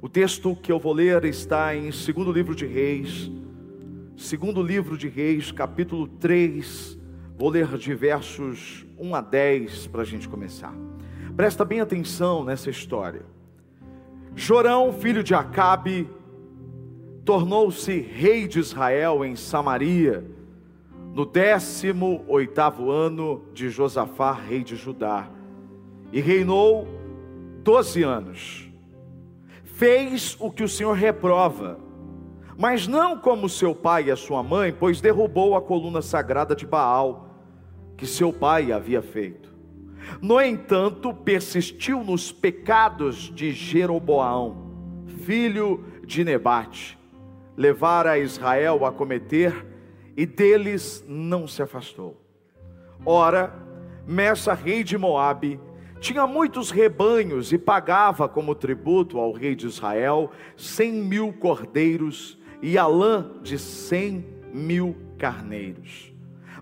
[0.00, 3.32] O texto que eu vou ler está em segundo livro de Reis,
[4.16, 6.96] segundo livro de Reis, capítulo 3.
[7.36, 10.72] Vou ler de versos 1 a 10 para a gente começar.
[11.36, 13.26] Presta bem atenção nessa história.
[14.36, 16.08] Jorão, filho de Acabe,
[17.24, 20.24] tornou-se rei de Israel em Samaria,
[21.12, 25.28] no décimo oitavo ano de Josafá, rei de Judá,
[26.12, 26.86] e reinou
[27.64, 28.67] doze anos
[29.78, 31.78] fez o que o Senhor reprova,
[32.58, 36.66] mas não como seu pai e a sua mãe, pois derrubou a coluna sagrada de
[36.66, 37.28] Baal,
[37.96, 39.54] que seu pai havia feito.
[40.20, 46.98] No entanto, persistiu nos pecados de Jeroboão, filho de Nebate,
[47.56, 49.64] levara Israel a cometer,
[50.16, 52.20] e deles não se afastou.
[53.06, 53.54] Ora,
[54.04, 55.60] Messa, rei de Moabe,
[56.00, 62.78] tinha muitos rebanhos e pagava como tributo ao rei de Israel cem mil cordeiros e
[62.78, 66.12] a lã de cem mil carneiros.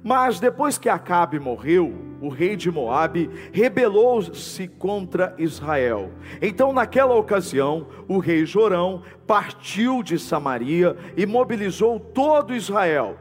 [0.02, 6.12] Mas depois que Acabe morreu, o rei de Moabe rebelou-se contra Israel.
[6.40, 13.16] Então, naquela ocasião, o rei Jorão partiu de Samaria e mobilizou todo Israel.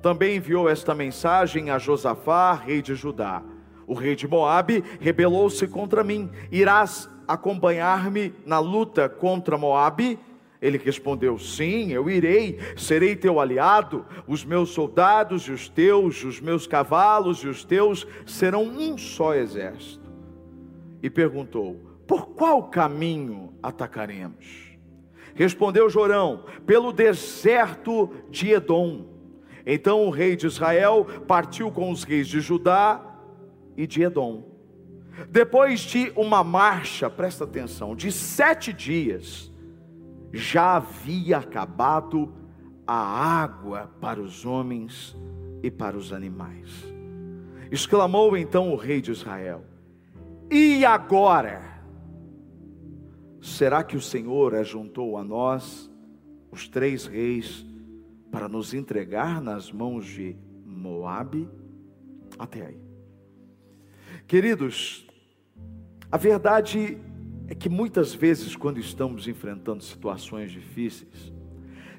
[0.00, 3.42] Também enviou esta mensagem a Josafá, rei de Judá
[3.90, 6.30] o rei de Moabe rebelou-se contra mim.
[6.48, 10.16] Irás acompanhar-me na luta contra Moabe?
[10.62, 14.06] Ele respondeu: Sim, eu irei, serei teu aliado.
[14.28, 19.34] Os meus soldados e os teus, os meus cavalos e os teus serão um só
[19.34, 20.08] exército.
[21.02, 21.74] E perguntou:
[22.06, 24.70] Por qual caminho atacaremos?
[25.34, 29.06] Respondeu Jorão: Pelo deserto de Edom.
[29.66, 33.09] Então o rei de Israel partiu com os reis de Judá
[33.80, 34.44] e de Edom.
[35.30, 39.50] Depois de uma marcha, presta atenção, de sete dias,
[40.30, 42.30] já havia acabado
[42.86, 45.16] a água para os homens
[45.62, 46.70] e para os animais.
[47.70, 49.64] Exclamou então o rei de Israel:
[50.50, 51.80] E agora?
[53.40, 55.90] Será que o Senhor ajuntou a nós,
[56.50, 57.64] os três reis,
[58.30, 60.36] para nos entregar nas mãos de
[60.66, 61.48] Moabe?
[62.38, 62.89] Até aí.
[64.30, 65.04] Queridos,
[66.08, 66.96] a verdade
[67.48, 71.32] é que muitas vezes, quando estamos enfrentando situações difíceis,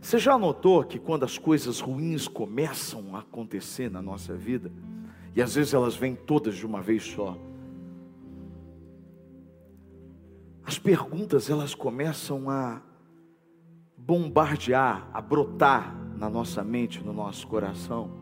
[0.01, 4.71] você já notou que quando as coisas ruins começam a acontecer na nossa vida,
[5.35, 7.37] e às vezes elas vêm todas de uma vez só,
[10.63, 12.81] as perguntas elas começam a
[13.97, 18.20] bombardear, a brotar na nossa mente, no nosso coração.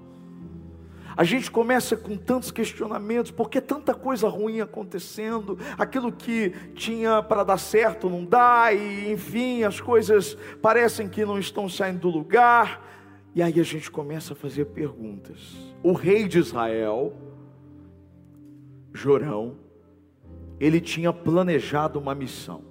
[1.19, 7.43] A gente começa com tantos questionamentos, porque tanta coisa ruim acontecendo, aquilo que tinha para
[7.43, 12.81] dar certo não dá, e enfim, as coisas parecem que não estão saindo do lugar.
[13.35, 15.57] E aí a gente começa a fazer perguntas.
[15.83, 17.11] O rei de Israel,
[18.93, 19.57] Jorão,
[20.57, 22.63] ele tinha planejado uma missão.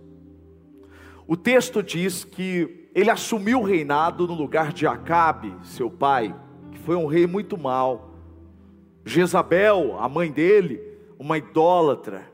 [1.26, 6.34] O texto diz que ele assumiu o reinado no lugar de Acabe, seu pai,
[6.72, 8.07] que foi um rei muito mau.
[9.08, 10.82] Jezabel, a mãe dele,
[11.18, 12.30] uma idólatra.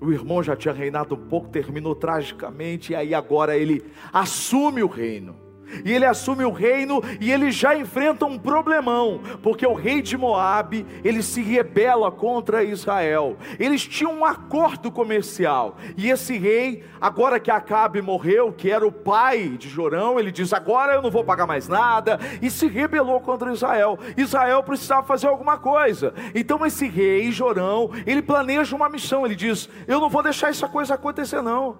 [0.00, 4.88] O irmão já tinha reinado um pouco, terminou tragicamente, e aí agora ele assume o
[4.88, 5.47] reino.
[5.84, 10.16] E ele assume o reino e ele já enfrenta um problemão, porque o rei de
[10.16, 13.36] Moabe, ele se rebela contra Israel.
[13.58, 15.76] Eles tinham um acordo comercial.
[15.96, 20.52] E esse rei, agora que Acabe morreu, que era o pai de Jorão, ele diz:
[20.52, 23.98] "Agora eu não vou pagar mais nada", e se rebelou contra Israel.
[24.16, 26.14] Israel precisava fazer alguma coisa.
[26.34, 30.68] Então esse rei Jorão, ele planeja uma missão, ele diz: "Eu não vou deixar essa
[30.68, 31.76] coisa acontecer não.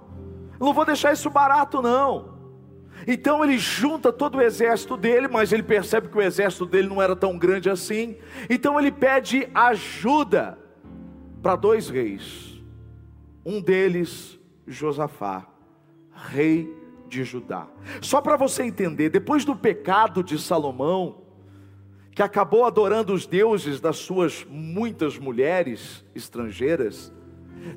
[0.60, 2.38] Eu não vou deixar isso barato não."
[3.11, 7.01] Então ele junta todo o exército dele, mas ele percebe que o exército dele não
[7.01, 8.19] era tão grande assim.
[8.51, 10.59] Então ele pede ajuda
[11.43, 12.63] para dois reis.
[13.47, 15.47] Um deles, Josafá,
[16.13, 16.71] rei
[17.09, 17.66] de Judá.
[18.03, 21.22] Só para você entender, depois do pecado de Salomão,
[22.15, 27.11] que acabou adorando os deuses das suas muitas mulheres estrangeiras,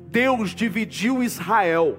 [0.08, 1.98] Deus dividiu Israel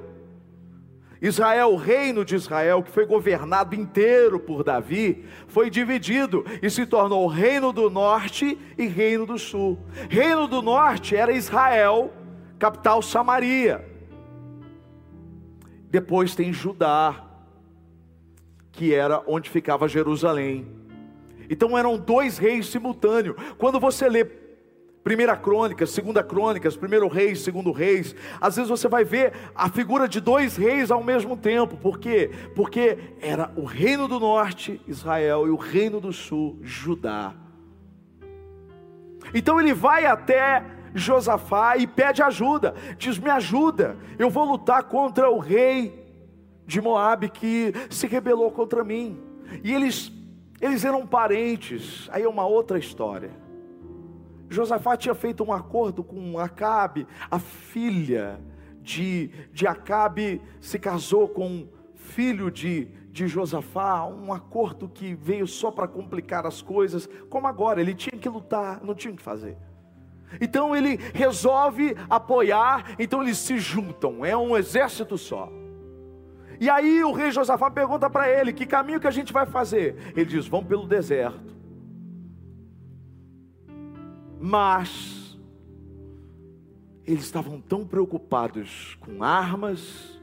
[1.24, 6.86] Israel, o reino de Israel, que foi governado inteiro por Davi, foi dividido e se
[6.86, 9.80] tornou reino do norte e reino do sul.
[10.10, 12.12] Reino do norte era Israel,
[12.60, 13.88] capital Samaria.
[15.90, 17.24] Depois tem Judá,
[18.74, 20.68] que era onde ficava Jerusalém.
[21.50, 23.38] Então eram dois reis simultâneos.
[23.58, 24.26] Quando você lê
[25.04, 28.16] Primeira crônica, segunda crônicas, primeiro reis, segundo reis.
[28.40, 31.76] Às vezes você vai ver a figura de dois reis ao mesmo tempo.
[31.76, 32.32] Por quê?
[32.56, 37.34] Porque era o reino do norte, Israel, e o reino do sul, Judá.
[39.34, 40.64] Então ele vai até
[40.96, 42.74] Josafá e pede ajuda.
[42.98, 43.98] Diz: "Me ajuda.
[44.18, 46.02] Eu vou lutar contra o rei
[46.66, 49.20] de Moabe que se rebelou contra mim".
[49.62, 50.14] E eles
[50.62, 52.08] eles eram parentes.
[52.10, 53.43] Aí é uma outra história.
[54.54, 58.40] Josafá tinha feito um acordo com Acabe, a filha
[58.82, 65.72] de, de Acabe se casou com filho de, de Josafá, um acordo que veio só
[65.72, 69.58] para complicar as coisas, como agora, ele tinha que lutar, não tinha o que fazer.
[70.42, 75.50] Então ele resolve apoiar, então eles se juntam, é um exército só.
[76.60, 80.14] E aí o rei Josafá pergunta para ele: que caminho que a gente vai fazer?
[80.16, 81.54] Ele diz: vamos pelo deserto.
[84.46, 85.40] Mas
[87.06, 90.22] eles estavam tão preocupados com armas,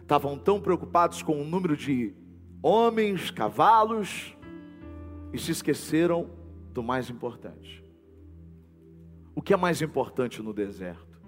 [0.00, 2.14] estavam tão preocupados com o número de
[2.62, 4.36] homens, cavalos,
[5.32, 6.30] e se esqueceram
[6.72, 7.84] do mais importante.
[9.34, 11.20] O que é mais importante no deserto?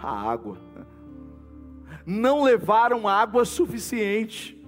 [0.00, 0.56] A água.
[2.06, 4.59] Não levaram água suficiente.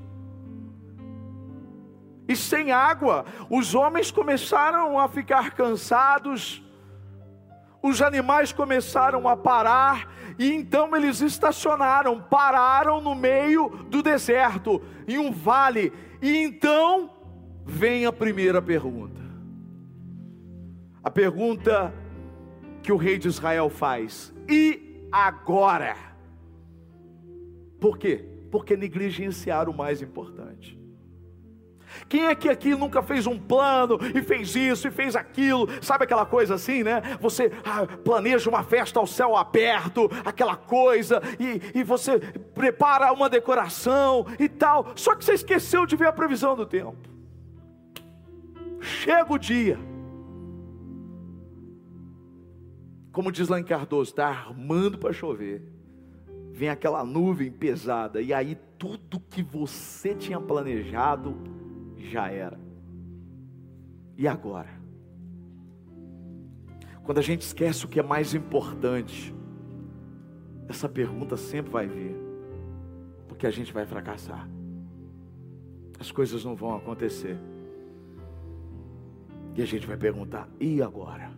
[2.28, 6.62] E sem água, os homens começaram a ficar cansados,
[7.82, 10.08] os animais começaram a parar,
[10.38, 15.92] e então eles estacionaram, pararam no meio do deserto, em um vale.
[16.20, 17.10] E então
[17.66, 19.20] vem a primeira pergunta.
[21.02, 21.92] A pergunta
[22.82, 25.96] que o rei de Israel faz: e agora?
[27.80, 28.24] Por quê?
[28.50, 30.81] Porque negligenciaram o mais importante.
[32.12, 35.66] Quem é que aqui nunca fez um plano e fez isso e fez aquilo?
[35.80, 37.00] Sabe aquela coisa assim, né?
[37.22, 42.18] Você ah, planeja uma festa ao céu aberto, aquela coisa, e, e você
[42.54, 44.92] prepara uma decoração e tal.
[44.94, 46.98] Só que você esqueceu de ver a previsão do tempo.
[48.78, 49.78] Chega o dia.
[53.10, 55.62] Como diz lá em Cardoso, está armando para chover.
[56.52, 61.61] Vem aquela nuvem pesada, e aí tudo que você tinha planejado
[62.10, 62.58] já era.
[64.16, 64.68] E agora?
[67.02, 69.34] Quando a gente esquece o que é mais importante,
[70.68, 72.14] essa pergunta sempre vai vir,
[73.26, 74.48] porque a gente vai fracassar,
[75.98, 77.36] as coisas não vão acontecer,
[79.56, 81.32] e a gente vai perguntar: e agora?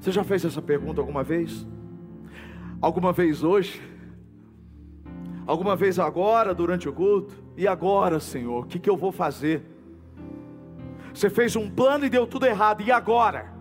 [0.00, 1.66] Você já fez essa pergunta alguma vez?
[2.80, 3.80] Alguma vez hoje?
[5.46, 7.43] Alguma vez agora, durante o culto?
[7.56, 9.62] E agora, Senhor, o que, que eu vou fazer?
[11.12, 13.52] Você fez um plano e deu tudo errado, e agora?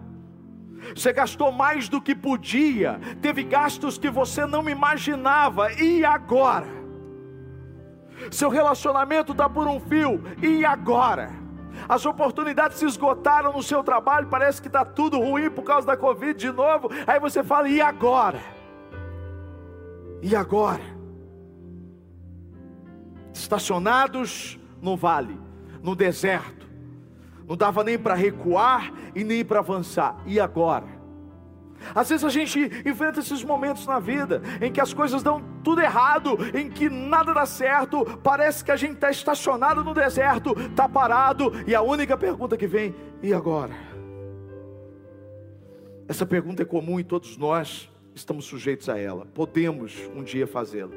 [0.95, 6.67] Você gastou mais do que podia, teve gastos que você não imaginava, e agora?
[8.31, 11.31] Seu relacionamento está por um fio, e agora?
[11.87, 15.95] As oportunidades se esgotaram no seu trabalho, parece que está tudo ruim por causa da
[15.97, 18.41] Covid de novo, aí você fala, e agora?
[20.21, 21.02] E agora?
[23.33, 25.37] Estacionados no vale,
[25.81, 26.67] no deserto.
[27.47, 30.17] Não dava nem para recuar e nem para avançar.
[30.25, 31.03] E agora?
[31.93, 35.81] Às vezes a gente enfrenta esses momentos na vida em que as coisas dão tudo
[35.81, 40.87] errado, em que nada dá certo, parece que a gente está estacionado no deserto, está
[40.87, 43.73] parado, e a única pergunta que vem: e agora?
[46.07, 50.91] Essa pergunta é comum e todos nós estamos sujeitos a ela, podemos um dia fazê-la.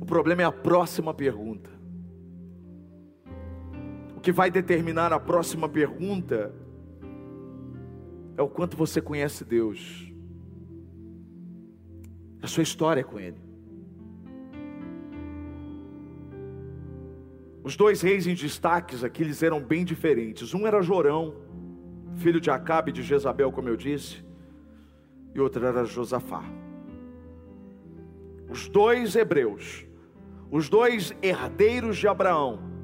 [0.00, 1.70] O problema é a próxima pergunta.
[4.16, 6.54] O que vai determinar a próxima pergunta
[8.36, 10.12] é o quanto você conhece Deus,
[12.42, 13.46] a sua história com Ele.
[17.64, 20.54] Os dois reis em destaques aqui, eles eram bem diferentes.
[20.54, 21.34] Um era Jorão,
[22.16, 24.24] filho de Acabe e de Jezabel, como eu disse,
[25.34, 26.44] e outro era Josafá.
[28.48, 29.85] Os dois hebreus,
[30.50, 32.76] os dois herdeiros de Abraão,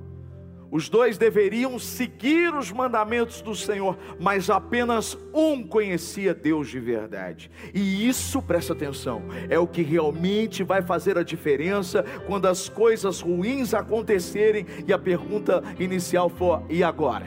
[0.72, 7.50] os dois deveriam seguir os mandamentos do Senhor, mas apenas um conhecia Deus de verdade.
[7.74, 13.20] E isso, presta atenção, é o que realmente vai fazer a diferença quando as coisas
[13.20, 17.26] ruins acontecerem e a pergunta inicial for: e agora?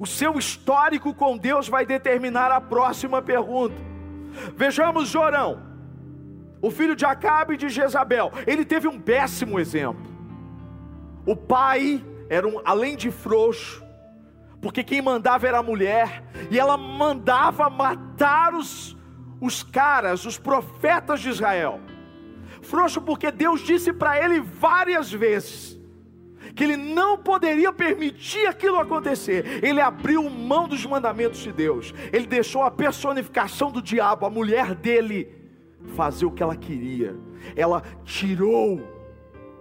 [0.00, 3.76] O seu histórico com Deus vai determinar a próxima pergunta.
[4.56, 5.67] Vejamos Jorão
[6.60, 10.06] o filho de Acabe e de Jezabel, ele teve um péssimo exemplo.
[11.24, 13.84] O pai era um, além de frouxo,
[14.60, 18.96] porque quem mandava era a mulher, e ela mandava matar os,
[19.40, 21.80] os caras, os profetas de Israel.
[22.62, 25.78] Frouxo, porque Deus disse para ele várias vezes
[26.54, 29.64] que ele não poderia permitir aquilo acontecer.
[29.64, 34.74] Ele abriu mão dos mandamentos de Deus, ele deixou a personificação do diabo, a mulher
[34.74, 35.37] dele,
[35.88, 37.16] fazer o que ela queria.
[37.56, 38.80] Ela tirou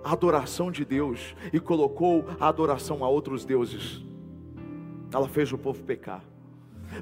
[0.04, 4.04] a adoração de Deus e colocou a adoração a outros deuses.
[5.12, 6.24] Ela fez o povo pecar.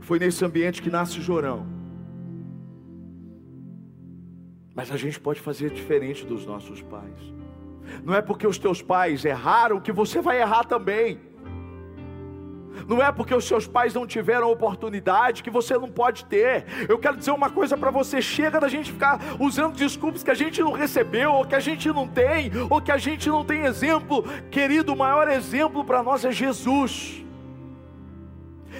[0.01, 1.65] Foi nesse ambiente que nasce Jorão.
[4.73, 7.33] Mas a gente pode fazer diferente dos nossos pais.
[8.03, 11.19] Não é porque os teus pais erraram que você vai errar também.
[12.87, 16.65] Não é porque os seus pais não tiveram oportunidade que você não pode ter.
[16.87, 20.35] Eu quero dizer uma coisa para você: chega da gente ficar usando desculpas que a
[20.35, 23.63] gente não recebeu, ou que a gente não tem, ou que a gente não tem
[23.65, 24.23] exemplo.
[24.51, 27.23] Querido, o maior exemplo para nós é Jesus.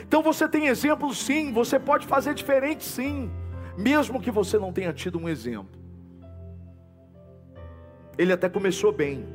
[0.01, 3.31] Então você tem exemplo sim, você pode fazer diferente sim,
[3.77, 5.79] mesmo que você não tenha tido um exemplo.
[8.17, 9.25] Ele até começou bem.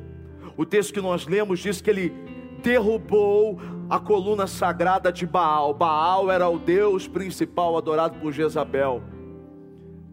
[0.57, 2.13] O texto que nós lemos diz que ele
[2.61, 3.59] derrubou
[3.91, 5.73] a coluna sagrada de Baal.
[5.73, 9.03] Baal era o deus principal adorado por Jezabel,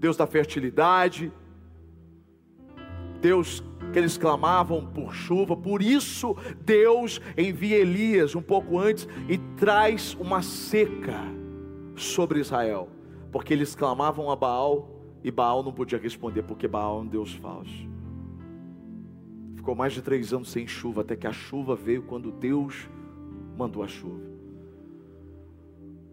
[0.00, 1.32] Deus da fertilidade,
[3.20, 9.38] Deus que eles clamavam por chuva, por isso Deus envia Elias um pouco antes e
[9.56, 11.20] traz uma seca
[11.94, 12.88] sobre Israel,
[13.30, 14.90] porque eles clamavam a Baal
[15.23, 17.88] e Baal não podia responder, porque Baal é um Deus falso.
[19.54, 22.88] Ficou mais de três anos sem chuva, até que a chuva veio quando Deus
[23.59, 24.23] mandou a chuva.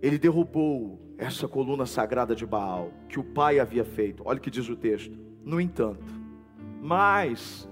[0.01, 4.23] Ele derrubou essa coluna sagrada de Baal, que o pai havia feito.
[4.25, 5.17] Olha o que diz o texto.
[5.43, 6.03] No entanto,
[6.81, 7.69] mas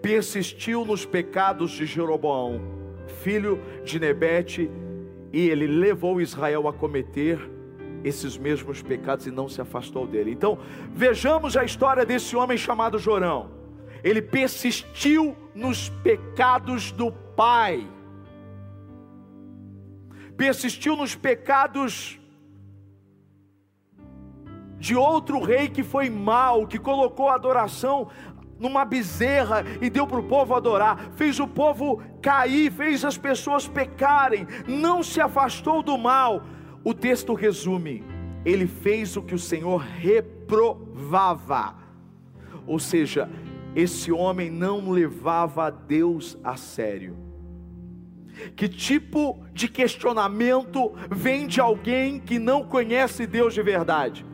[0.00, 2.60] persistiu nos pecados de Jeroboão,
[3.22, 4.70] filho de Nebete,
[5.32, 7.38] e ele levou Israel a cometer
[8.02, 10.30] esses mesmos pecados e não se afastou dele.
[10.30, 10.58] Então,
[10.94, 13.56] vejamos a história desse homem chamado Jorão
[14.06, 17.84] ele persistiu nos pecados do pai,
[20.36, 22.20] persistiu nos pecados
[24.78, 28.08] de outro rei que foi mau, que colocou a adoração
[28.58, 33.66] numa bezerra e deu para o povo adorar, fez o povo cair, fez as pessoas
[33.68, 36.42] pecarem, não se afastou do mal.
[36.84, 38.04] O texto resume:
[38.44, 41.74] ele fez o que o Senhor reprovava,
[42.66, 43.28] ou seja,
[43.74, 47.25] esse homem não levava a Deus a sério.
[48.54, 54.26] Que tipo de questionamento vem de alguém que não conhece Deus de verdade?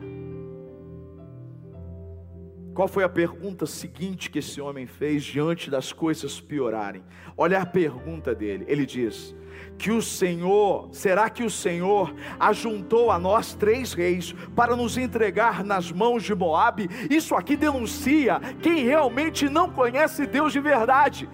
[2.73, 7.03] Qual foi a pergunta seguinte que esse homem fez diante das coisas piorarem?
[7.37, 8.65] Olha a pergunta dele.
[8.67, 9.35] Ele diz:
[9.77, 15.63] que o Senhor, será que o Senhor ajuntou a nós três reis para nos entregar
[15.63, 16.89] nas mãos de Moabe?
[17.09, 21.29] Isso aqui denuncia quem realmente não conhece Deus de verdade.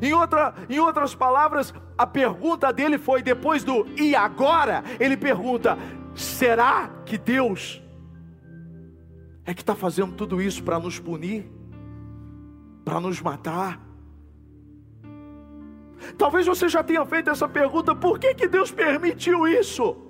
[0.00, 4.82] Em, outra, em outras palavras, a pergunta dele foi depois do e agora?
[4.98, 5.78] Ele pergunta:
[6.14, 7.82] será que Deus
[9.44, 11.50] é que está fazendo tudo isso para nos punir,
[12.84, 13.80] para nos matar?
[16.16, 20.07] Talvez você já tenha feito essa pergunta: por que, que Deus permitiu isso?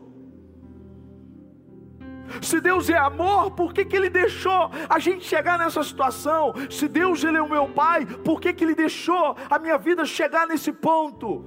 [2.41, 6.53] Se Deus é amor, por que, que Ele deixou a gente chegar nessa situação?
[6.71, 10.05] Se Deus ele é o meu Pai, por que, que Ele deixou a minha vida
[10.05, 11.45] chegar nesse ponto?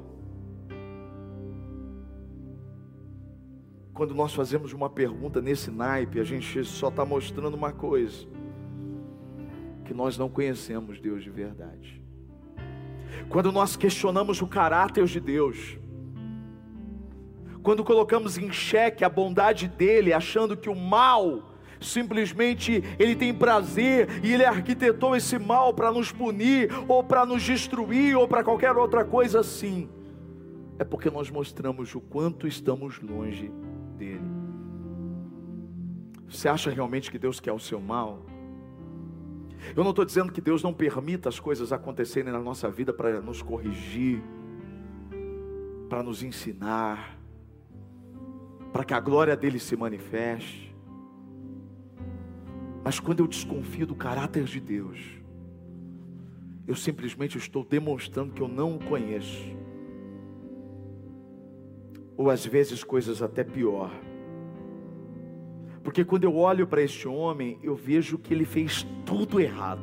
[3.93, 8.27] Quando nós fazemos uma pergunta nesse naipe, a gente só está mostrando uma coisa:
[9.85, 12.01] que nós não conhecemos Deus de verdade.
[13.29, 15.77] Quando nós questionamos o caráter de Deus,
[17.62, 24.08] quando colocamos em xeque a bondade dele, achando que o mal simplesmente ele tem prazer
[24.24, 28.75] e ele arquitetou esse mal para nos punir, ou para nos destruir, ou para qualquer
[28.75, 29.89] outra coisa assim,
[30.77, 33.51] é porque nós mostramos o quanto estamos longe
[33.98, 34.22] dele.
[36.30, 38.25] Você acha realmente que Deus quer o seu mal?
[39.75, 43.22] Eu não estou dizendo que Deus não permita as coisas acontecerem na nossa vida para
[43.22, 44.22] nos corrigir,
[45.88, 47.20] para nos ensinar,
[48.71, 50.75] para que a glória dele se manifeste.
[52.83, 54.99] Mas quando eu desconfio do caráter de Deus,
[56.67, 59.55] eu simplesmente estou demonstrando que eu não o conheço.
[62.17, 63.91] Ou às vezes coisas até pior
[65.83, 69.81] porque quando eu olho para este homem, eu vejo que ele fez tudo errado.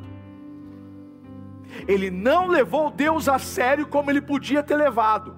[1.87, 5.37] Ele não levou Deus a sério como ele podia ter levado.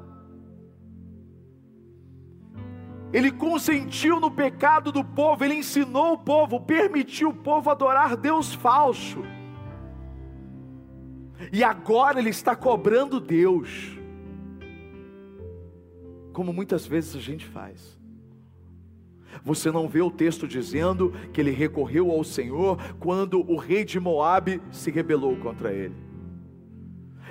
[3.14, 8.54] Ele consentiu no pecado do povo, ele ensinou o povo, permitiu o povo adorar Deus
[8.54, 9.24] falso.
[11.52, 13.98] E agora ele está cobrando Deus,
[16.32, 18.00] como muitas vezes a gente faz.
[19.44, 24.00] Você não vê o texto dizendo que ele recorreu ao Senhor quando o rei de
[24.00, 26.11] Moabe se rebelou contra ele.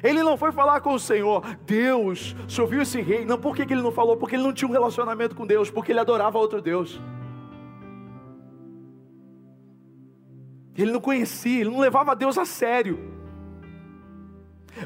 [0.03, 3.25] Ele não foi falar com o Senhor, Deus, se ouviu esse rei.
[3.25, 4.17] Não, por que ele não falou?
[4.17, 7.01] Porque ele não tinha um relacionamento com Deus, porque ele adorava outro Deus.
[10.77, 12.99] Ele não conhecia, ele não levava Deus a sério.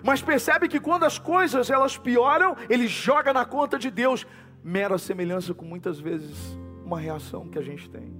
[0.02, 4.26] Mas percebe que quando as coisas elas pioram, ele joga na conta de Deus.
[4.62, 8.12] Mera semelhança com muitas vezes uma reação que a gente tem.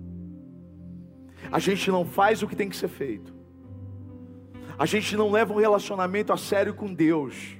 [1.50, 3.33] A gente não faz o que tem que ser feito.
[4.78, 7.56] A gente não leva um relacionamento a sério com Deus.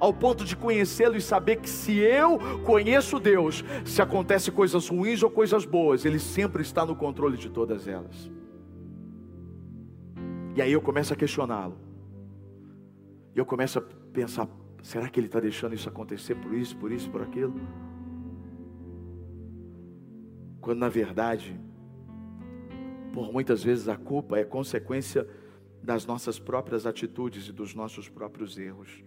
[0.00, 5.22] Ao ponto de conhecê-lo e saber que se eu conheço Deus, se acontece coisas ruins
[5.22, 8.30] ou coisas boas, Ele sempre está no controle de todas elas.
[10.56, 11.76] E aí eu começo a questioná-lo.
[13.34, 14.48] E eu começo a pensar:
[14.82, 17.54] será que Ele está deixando isso acontecer por isso, por isso, por aquilo?
[20.60, 21.58] Quando na verdade,
[23.12, 25.26] por muitas vezes a culpa é consequência
[25.84, 29.04] das nossas próprias atitudes e dos nossos próprios erros.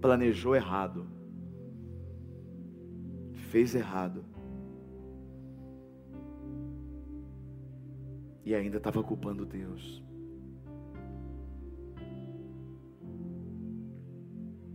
[0.00, 1.06] Planejou errado,
[3.50, 4.24] fez errado,
[8.46, 10.02] e ainda estava culpando Deus.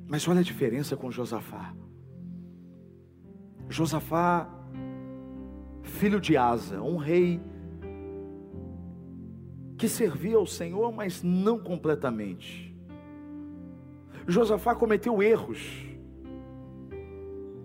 [0.07, 1.73] Mas olha a diferença com Josafá.
[3.67, 4.47] Josafá,
[5.81, 7.41] filho de Asa, um rei
[9.83, 12.73] que servia ao Senhor, mas não completamente.
[14.25, 15.59] Josafá cometeu erros,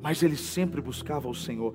[0.03, 1.75] mas ele sempre buscava o Senhor.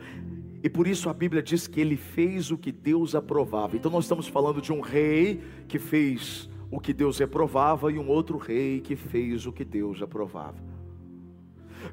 [0.61, 3.77] E por isso a Bíblia diz que ele fez o que Deus aprovava.
[3.77, 8.09] Então nós estamos falando de um rei que fez o que Deus reprovava e um
[8.09, 10.61] outro rei que fez o que Deus aprovava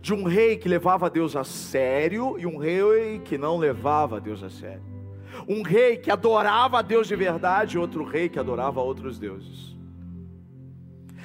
[0.01, 4.43] de um rei que levava Deus a sério e um rei que não levava Deus
[4.43, 5.00] a sério.
[5.49, 9.77] Um rei que adorava a Deus de verdade e outro rei que adorava outros deuses.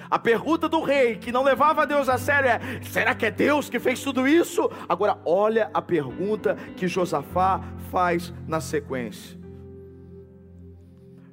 [0.10, 3.70] A pergunta do rei que não levava Deus a sério é: será que é Deus
[3.70, 4.70] que fez tudo isso?
[4.88, 9.38] Agora, olha a pergunta que Josafá faz na sequência.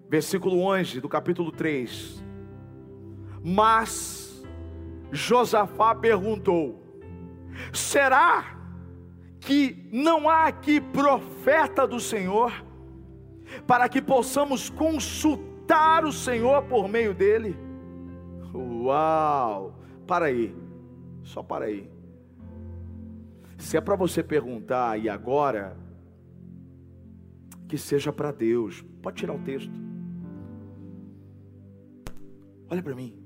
[0.09, 2.23] Versículo 11 do capítulo 3.
[3.45, 4.43] Mas
[5.11, 6.83] Josafá perguntou:
[7.73, 8.59] Será
[9.41, 12.65] que não há aqui profeta do Senhor,
[13.67, 17.57] para que possamos consultar o Senhor por meio dele?
[18.55, 19.79] Uau!
[20.07, 20.55] Para aí,
[21.23, 21.91] só para aí.
[23.59, 25.77] Se é para você perguntar, e agora?
[27.69, 28.85] Que seja para Deus.
[29.01, 29.73] Pode tirar o texto.
[32.69, 33.17] Olha para mim.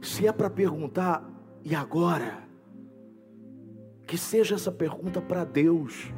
[0.00, 1.28] Se é para perguntar,
[1.64, 2.44] e agora?
[4.06, 6.12] Que seja essa pergunta para Deus.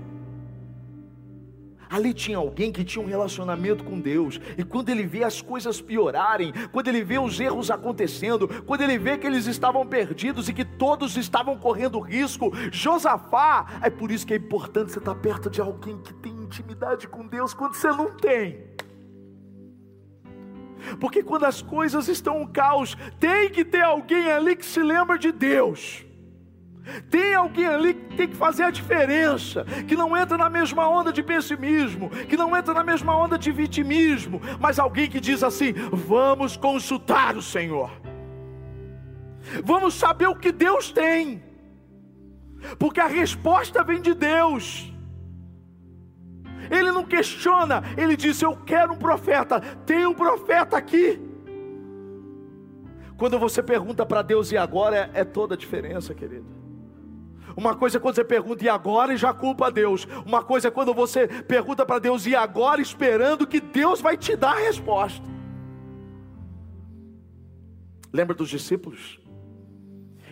[1.89, 5.81] Ali tinha alguém que tinha um relacionamento com Deus, e quando ele vê as coisas
[5.81, 10.53] piorarem, quando ele vê os erros acontecendo, quando ele vê que eles estavam perdidos e
[10.53, 15.51] que todos estavam correndo risco, Josafá, é por isso que é importante você estar perto
[15.51, 18.65] de alguém que tem intimidade com Deus quando você não tem.
[21.01, 25.19] Porque quando as coisas estão um caos, tem que ter alguém ali que se lembra
[25.19, 26.06] de Deus.
[27.11, 31.13] Tem alguém ali que tem que fazer a diferença, que não entra na mesma onda
[31.13, 35.73] de pessimismo, que não entra na mesma onda de vitimismo, mas alguém que diz assim:
[35.93, 37.91] vamos consultar o Senhor,
[39.65, 41.43] vamos saber o que Deus tem,
[42.79, 44.93] porque a resposta vem de Deus.
[46.71, 51.21] Ele não questiona, ele diz: Eu quero um profeta, tem um profeta aqui.
[53.17, 56.56] Quando você pergunta para Deus e agora, é, é toda a diferença, querido.
[57.57, 60.07] Uma coisa é quando você pergunta e agora e já culpa a Deus.
[60.27, 64.37] Uma coisa é quando você pergunta para Deus e agora, esperando que Deus vai te
[64.37, 65.25] dar a resposta.
[68.13, 69.19] Lembra dos discípulos?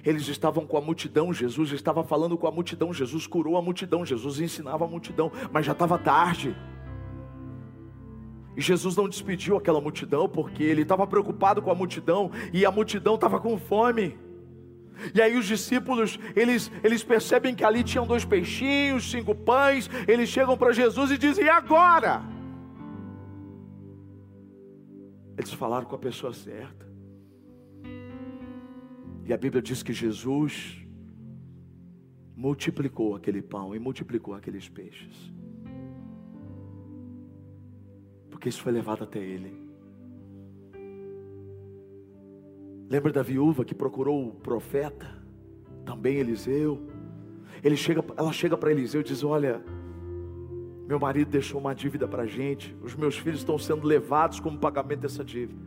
[0.04, 4.04] Eles estavam com a multidão, Jesus estava falando com a multidão, Jesus curou a multidão,
[4.04, 6.54] Jesus ensinava a multidão, mas já estava tarde.
[8.54, 12.70] E Jesus não despediu aquela multidão porque ele estava preocupado com a multidão e a
[12.70, 14.23] multidão estava com fome.
[15.14, 20.28] E aí os discípulos, eles, eles percebem que ali tinham dois peixinhos, cinco pães, eles
[20.28, 22.22] chegam para Jesus e dizem: "E agora?"
[25.36, 26.86] Eles falaram com a pessoa certa.
[29.26, 30.84] E a Bíblia diz que Jesus
[32.36, 35.32] multiplicou aquele pão e multiplicou aqueles peixes.
[38.30, 39.63] Porque isso foi levado até ele.
[42.88, 45.06] Lembra da viúva que procurou o profeta?
[45.84, 46.80] Também Eliseu.
[47.62, 49.62] Ele chega, ela chega para Eliseu e diz: Olha,
[50.86, 54.58] meu marido deixou uma dívida para a gente, os meus filhos estão sendo levados como
[54.58, 55.60] pagamento dessa dívida.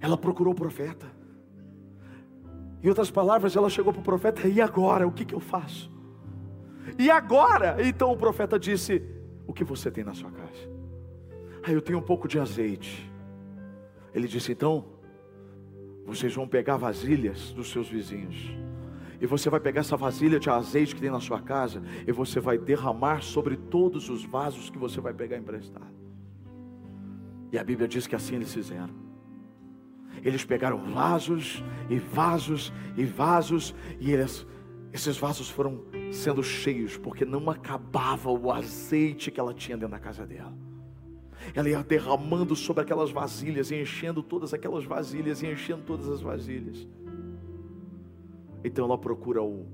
[0.00, 1.06] Ela procurou o profeta.
[2.82, 5.06] Em outras palavras, ela chegou para o profeta: E agora?
[5.06, 5.90] O que, que eu faço?
[6.98, 7.76] E agora?
[7.80, 9.02] Então o profeta disse:
[9.46, 10.70] O que você tem na sua casa?
[11.62, 13.10] Ah, eu tenho um pouco de azeite.
[14.14, 14.84] Ele disse: Então,
[16.04, 18.60] vocês vão pegar vasilhas dos seus vizinhos
[19.20, 22.40] e você vai pegar essa vasilha de azeite que tem na sua casa e você
[22.40, 25.94] vai derramar sobre todos os vasos que você vai pegar emprestado.
[27.52, 28.94] E a Bíblia diz que assim eles fizeram.
[30.24, 34.46] Eles pegaram vasos e vasos e vasos e eles,
[34.92, 39.98] esses vasos foram sendo cheios porque não acabava o azeite que ela tinha dentro da
[39.98, 40.56] casa dela.
[41.54, 46.20] Ela ia derramando sobre aquelas vasilhas e enchendo todas aquelas vasilhas e enchendo todas as
[46.20, 46.86] vasilhas.
[48.62, 49.66] Então ela procura o,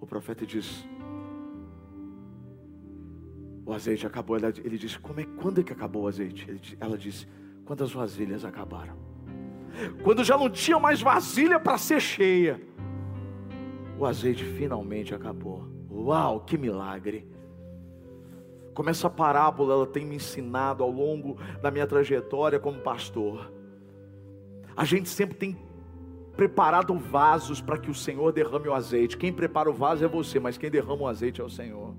[0.00, 0.86] o profeta e diz:
[3.66, 4.36] O azeite acabou.
[4.36, 6.48] ele diz: Como é, quando é que acabou o azeite?
[6.48, 7.26] Ele, ela disse:
[7.64, 8.96] Quando as vasilhas acabaram.
[10.02, 12.60] Quando já não tinha mais vasilha para ser cheia,
[13.98, 15.68] o azeite finalmente acabou.
[15.90, 17.26] Uau, que milagre!
[18.74, 23.52] Como essa parábola ela tem me ensinado ao longo da minha trajetória como pastor.
[24.76, 25.58] A gente sempre tem
[26.36, 29.16] preparado vasos para que o Senhor derrame o azeite.
[29.16, 31.94] Quem prepara o vaso é você, mas quem derrama o azeite é o Senhor.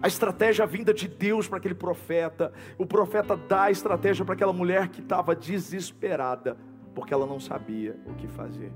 [0.00, 4.52] A estratégia vinda de Deus para aquele profeta, o profeta dá a estratégia para aquela
[4.52, 6.56] mulher que estava desesperada,
[6.94, 8.72] porque ela não sabia o que fazer.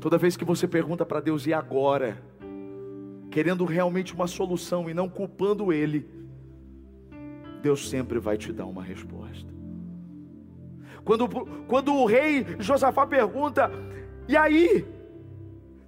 [0.00, 2.22] Toda vez que você pergunta para Deus, e agora?
[3.32, 6.06] Querendo realmente uma solução e não culpando Ele,
[7.62, 9.50] Deus sempre vai te dar uma resposta.
[11.02, 11.26] Quando,
[11.66, 13.70] quando o rei Josafá pergunta:
[14.28, 14.86] e aí?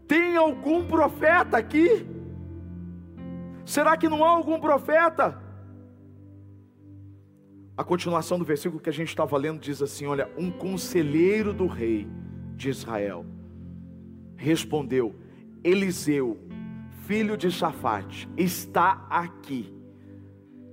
[0.08, 2.06] Tem algum profeta aqui?
[3.64, 5.40] Será que não há algum profeta?
[7.76, 11.66] A continuação do versículo que a gente estava lendo diz assim: Olha, um conselheiro do
[11.66, 12.08] rei
[12.56, 13.26] de Israel
[14.36, 15.14] respondeu:
[15.62, 16.38] Eliseu,
[17.06, 19.72] filho de Safate, está aqui.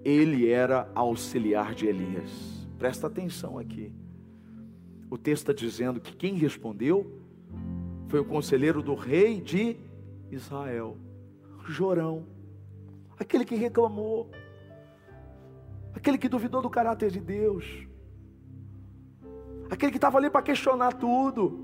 [0.04, 2.68] Ele era auxiliar de Elias.
[2.78, 3.94] Presta atenção aqui
[5.12, 7.20] o texto está dizendo que quem respondeu
[8.08, 9.76] foi o conselheiro do rei de
[10.32, 10.98] Israel,
[11.68, 12.26] Jorão,
[13.20, 14.32] aquele que reclamou,
[15.94, 17.86] aquele que duvidou do caráter de Deus,
[19.70, 21.62] aquele que estava ali para questionar tudo.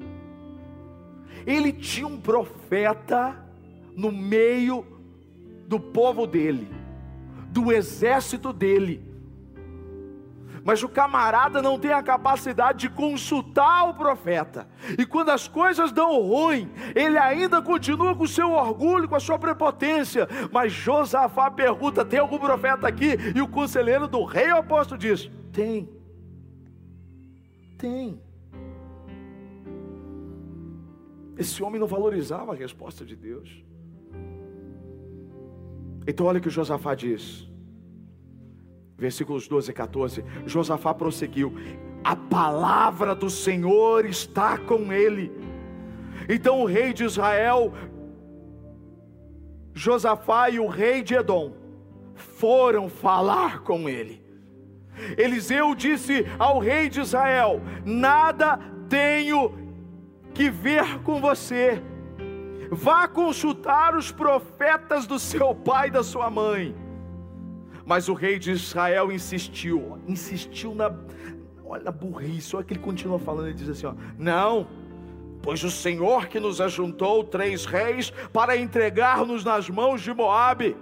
[1.46, 3.47] Ele tinha um profeta
[3.98, 4.86] no meio
[5.68, 6.70] do povo dele,
[7.50, 9.08] do exército dele,
[10.64, 14.68] mas o camarada não tem a capacidade de consultar o profeta.
[15.00, 19.20] E quando as coisas dão ruim, ele ainda continua com o seu orgulho, com a
[19.20, 20.28] sua prepotência.
[20.52, 23.16] Mas Josafá pergunta: tem algum profeta aqui?
[23.34, 25.90] E o conselheiro do rei oposto diz: tem.
[27.78, 28.22] Tem.
[31.38, 33.67] Esse homem não valorizava a resposta de Deus.
[36.08, 37.48] Então olha o que Josafá diz
[38.98, 41.54] versículos 12 e 14, Josafá prosseguiu:
[42.04, 45.32] A palavra do Senhor está com ele.
[46.28, 47.74] Então o rei de Israel,
[49.74, 51.54] Josafá e o rei de Edom
[52.16, 54.26] foram falar com ele.
[55.16, 59.54] Eliseu disse ao rei de Israel: Nada tenho
[60.34, 61.82] que ver com você.
[62.72, 66.76] Vá consultar os profetas do seu pai e da sua mãe
[67.88, 70.94] mas o rei de Israel insistiu, insistiu na,
[71.64, 74.68] olha a burrice, olha que ele continua falando, ele diz assim: ó, não,
[75.42, 80.76] pois o Senhor que nos ajuntou três reis para entregar-nos nas mãos de Moabe.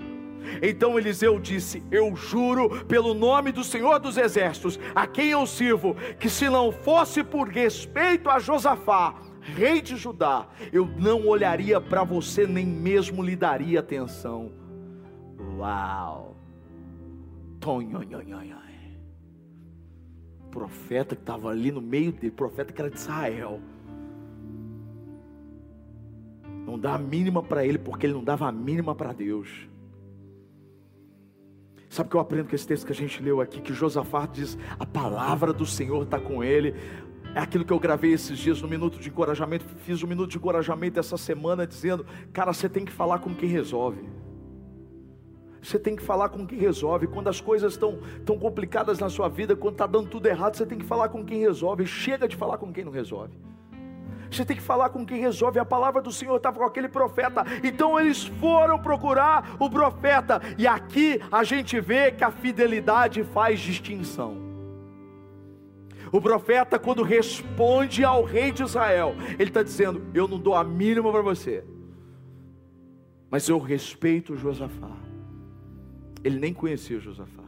[0.63, 5.95] Então Eliseu disse: Eu juro pelo nome do Senhor dos Exércitos, a quem eu sirvo,
[6.19, 9.13] que se não fosse por respeito a Josafá,
[9.53, 14.51] rei de Judá, eu não olharia para você, nem mesmo lhe daria atenção.
[15.57, 16.35] Uau!
[20.51, 23.59] Profeta que estava ali no meio dele, profeta que era de Israel.
[26.65, 29.67] Não dá a mínima para ele, porque ele não dava a mínima para Deus.
[31.89, 33.61] Sabe o que eu aprendo com esse texto que a gente leu aqui?
[33.61, 36.73] Que Josafá diz: a palavra do Senhor está com ele.
[37.35, 39.65] É aquilo que eu gravei esses dias no minuto de encorajamento.
[39.79, 43.49] Fiz um minuto de encorajamento essa semana dizendo: cara, você tem que falar com quem
[43.49, 44.07] resolve.
[45.61, 47.07] Você tem que falar com quem resolve.
[47.07, 50.65] Quando as coisas estão tão complicadas na sua vida, quando está dando tudo errado, você
[50.65, 51.85] tem que falar com quem resolve.
[51.85, 53.33] Chega de falar com quem não resolve.
[54.31, 55.59] Você tem que falar com quem resolve.
[55.59, 57.43] A palavra do Senhor estava com aquele profeta.
[57.61, 60.41] Então eles foram procurar o profeta.
[60.57, 64.44] E aqui a gente vê que a fidelidade faz distinção.
[66.15, 70.63] O profeta, quando responde ao rei de Israel, ele está dizendo: Eu não dou a
[70.63, 71.61] mínima para você,
[73.29, 74.95] mas eu respeito Josafá.
[76.23, 77.43] Ele nem conhecia Josafá,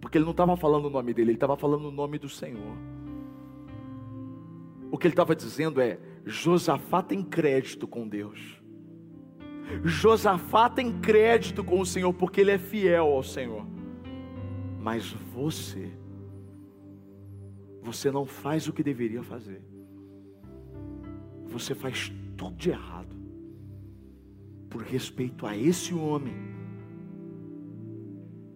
[0.00, 2.74] porque ele não estava falando o nome dele, ele estava falando o nome do Senhor.
[4.90, 8.62] O que ele estava dizendo é: Josafá tem crédito com Deus.
[9.84, 13.66] Josafá tem crédito com o Senhor porque ele é fiel ao Senhor.
[14.80, 15.92] Mas você,
[17.92, 19.62] você não faz o que deveria fazer.
[21.46, 23.16] Você faz tudo de errado.
[24.68, 26.34] Por respeito a esse homem,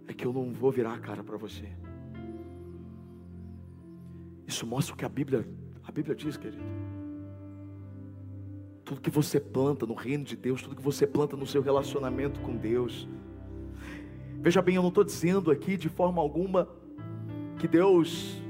[0.06, 1.66] é que eu não vou virar a cara para você.
[4.46, 5.48] Isso mostra o que a Bíblia
[5.84, 6.62] a Bíblia diz, querido.
[8.84, 12.40] Tudo que você planta no reino de Deus, tudo que você planta no seu relacionamento
[12.40, 13.08] com Deus.
[14.40, 16.68] Veja bem, eu não estou dizendo aqui de forma alguma
[17.58, 18.41] que Deus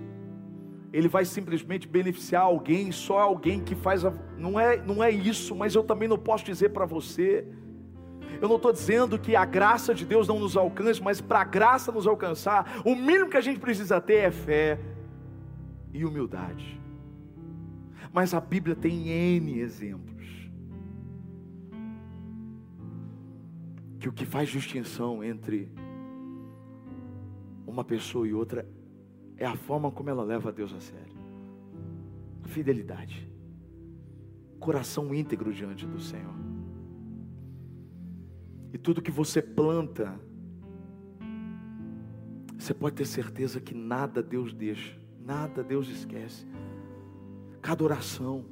[0.92, 5.54] ele vai simplesmente beneficiar alguém, só alguém que faz a, não é não é isso,
[5.54, 7.46] mas eu também não posso dizer para você.
[8.40, 11.44] Eu não estou dizendo que a graça de Deus não nos alcance, mas para a
[11.44, 14.78] graça nos alcançar, o mínimo que a gente precisa ter é fé
[15.94, 16.80] e humildade.
[18.12, 20.50] Mas a Bíblia tem N exemplos.
[23.98, 25.72] Que o que faz distinção entre
[27.66, 28.66] uma pessoa e outra
[29.42, 31.16] é a forma como ela leva a Deus a sério.
[32.44, 33.28] Fidelidade.
[34.58, 36.34] Coração íntegro diante do Senhor.
[38.72, 40.18] E tudo que você planta,
[42.56, 46.46] você pode ter certeza que nada Deus deixa, nada Deus esquece
[47.62, 48.44] cada oração,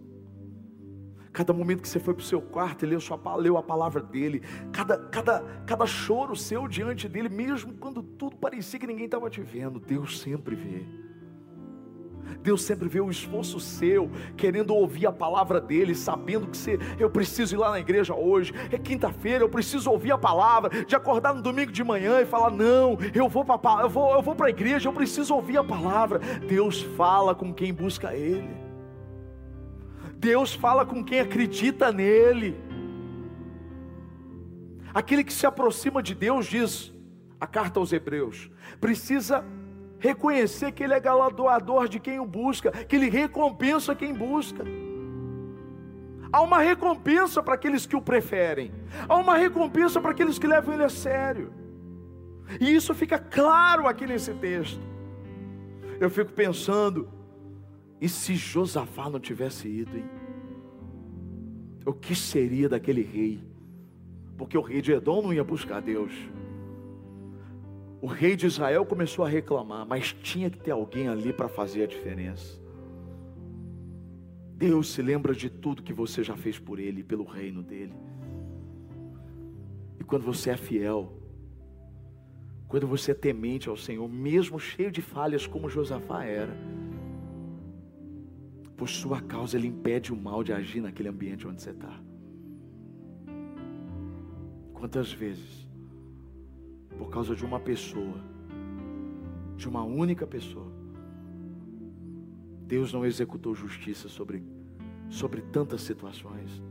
[1.32, 4.02] cada momento que você foi para o seu quarto e leu, sua, leu a palavra
[4.02, 9.30] dele, cada, cada, cada choro seu diante dele, mesmo quando tudo parecia que ninguém estava
[9.30, 10.84] te vendo, Deus sempre vê.
[12.42, 17.10] Deus sempre vê o esforço seu, querendo ouvir a palavra dele, sabendo que você, eu
[17.10, 21.34] preciso ir lá na igreja hoje, é quinta-feira, eu preciso ouvir a palavra, de acordar
[21.34, 24.46] no domingo de manhã e falar: não, eu vou para eu vou, eu vou para
[24.46, 26.18] a igreja, eu preciso ouvir a palavra.
[26.46, 28.69] Deus fala com quem busca Ele.
[30.20, 32.54] Deus fala com quem acredita nele.
[34.92, 36.92] Aquele que se aproxima de Deus, diz
[37.40, 39.42] a carta aos Hebreus, precisa
[39.98, 44.62] reconhecer que Ele é galardoador de quem o busca, que Ele recompensa quem busca.
[46.30, 48.72] Há uma recompensa para aqueles que o preferem,
[49.08, 51.50] há uma recompensa para aqueles que levam Ele a sério,
[52.60, 54.82] e isso fica claro aqui nesse texto.
[55.98, 57.08] Eu fico pensando,
[58.00, 60.04] e se Josafá não tivesse ido, hein?
[61.84, 63.42] O que seria daquele rei?
[64.38, 66.12] Porque o rei de Edom não ia buscar Deus.
[68.00, 71.82] O rei de Israel começou a reclamar, mas tinha que ter alguém ali para fazer
[71.82, 72.58] a diferença.
[74.56, 77.94] Deus se lembra de tudo que você já fez por Ele, pelo reino dele.
[79.98, 81.12] E quando você é fiel,
[82.68, 86.56] quando você é temente ao Senhor, mesmo cheio de falhas como Josafá era,
[88.80, 92.00] por sua causa, Ele impede o mal de agir naquele ambiente onde você está.
[94.72, 95.68] Quantas vezes,
[96.96, 98.16] por causa de uma pessoa,
[99.54, 100.72] de uma única pessoa,
[102.66, 104.42] Deus não executou justiça sobre,
[105.10, 106.62] sobre tantas situações.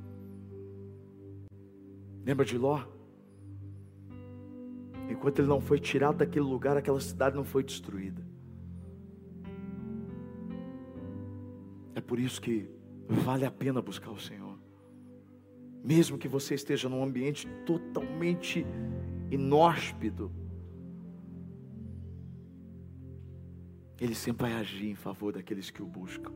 [2.25, 2.85] Lembra de Ló?
[5.07, 8.28] Enquanto ele não foi tirado daquele lugar, aquela cidade não foi destruída.
[11.95, 12.69] É por isso que
[13.07, 14.57] vale a pena buscar o Senhor.
[15.83, 18.65] Mesmo que você esteja num ambiente totalmente
[19.31, 20.31] inóspito,
[23.99, 26.31] Ele sempre vai agir em favor daqueles que o buscam.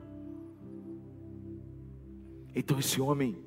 [2.53, 3.37] Então esse homem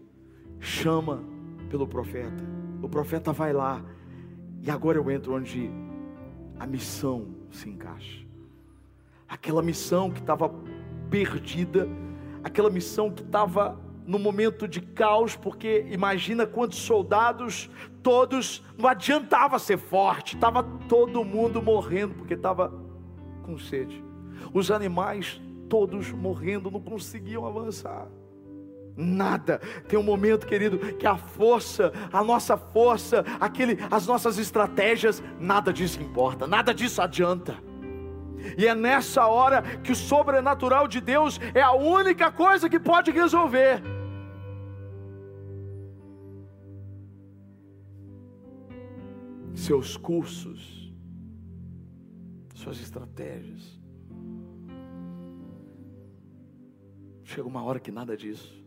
[0.59, 1.23] chama
[1.69, 2.43] pelo profeta.
[2.83, 3.85] O profeta vai lá.
[4.63, 5.71] E agora eu entro onde
[6.59, 8.27] a missão se encaixa.
[9.29, 10.49] Aquela missão que estava
[11.11, 11.89] perdida
[12.43, 17.69] aquela missão que estava no momento de caos, porque imagina quantos soldados,
[18.03, 22.73] todos, não adiantava ser forte, estava todo mundo morrendo, porque estava
[23.43, 24.05] com sede.
[24.55, 28.07] Os animais todos morrendo, não conseguiam avançar.
[28.97, 29.61] Nada.
[29.89, 35.73] Tem um momento, querido, que a força, a nossa força, aquele, as nossas estratégias, nada
[35.73, 37.57] disso importa, nada disso adianta.
[38.57, 43.11] E é nessa hora que o sobrenatural de Deus é a única coisa que pode
[43.11, 43.83] resolver.
[49.55, 50.93] Seus cursos,
[52.55, 53.81] suas estratégias.
[57.25, 58.65] Chega uma hora que nada disso.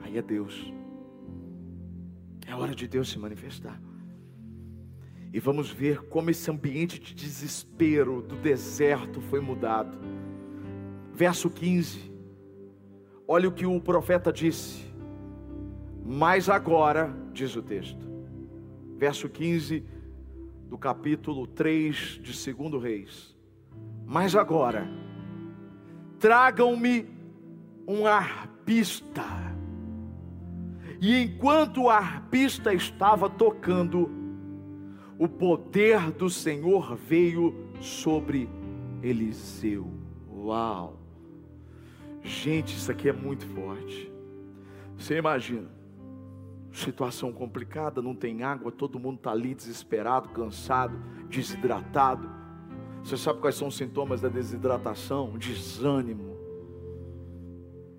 [0.00, 0.72] Aí é Deus.
[2.46, 3.80] É hora de Deus se manifestar.
[5.32, 9.98] E vamos ver como esse ambiente de desespero do deserto foi mudado.
[11.12, 12.12] Verso 15.
[13.28, 14.84] Olha o que o profeta disse.
[16.04, 18.06] Mas agora, diz o texto.
[18.96, 19.84] Verso 15
[20.68, 23.36] do capítulo 3 de 2 Reis.
[24.04, 24.88] Mas agora,
[26.18, 27.06] tragam-me
[27.86, 29.24] um arpista.
[31.00, 34.25] E enquanto o arpista estava tocando,
[35.18, 38.48] o poder do Senhor veio sobre
[39.02, 39.86] Eliseu.
[40.30, 40.98] Uau!
[42.22, 44.12] Gente, isso aqui é muito forte.
[44.96, 45.70] Você imagina,
[46.72, 50.98] situação complicada, não tem água, todo mundo está ali desesperado, cansado,
[51.28, 52.28] desidratado.
[53.02, 55.38] Você sabe quais são os sintomas da desidratação?
[55.38, 56.36] Desânimo,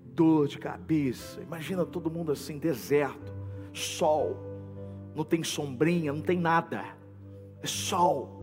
[0.04, 1.40] dor de cabeça.
[1.40, 3.32] Imagina todo mundo assim, deserto,
[3.72, 4.36] sol,
[5.16, 6.97] não tem sombrinha, não tem nada
[7.62, 8.42] é sol.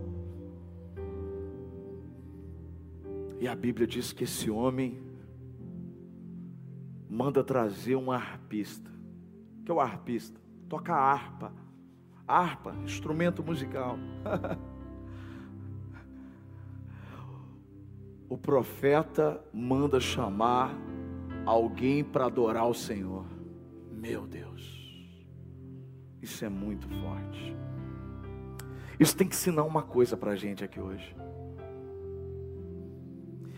[3.39, 4.99] E a Bíblia diz que esse homem
[7.09, 8.91] manda trazer um arpista.
[9.63, 10.39] Que é o arpista?
[10.67, 11.53] Toca harpa.
[12.27, 13.97] Harpa, instrumento musical.
[18.27, 20.75] o profeta manda chamar
[21.45, 23.25] alguém para adorar o Senhor.
[23.91, 25.23] Meu Deus,
[26.21, 27.55] isso é muito forte.
[28.99, 31.15] Isso tem que ensinar uma coisa para a gente aqui hoje.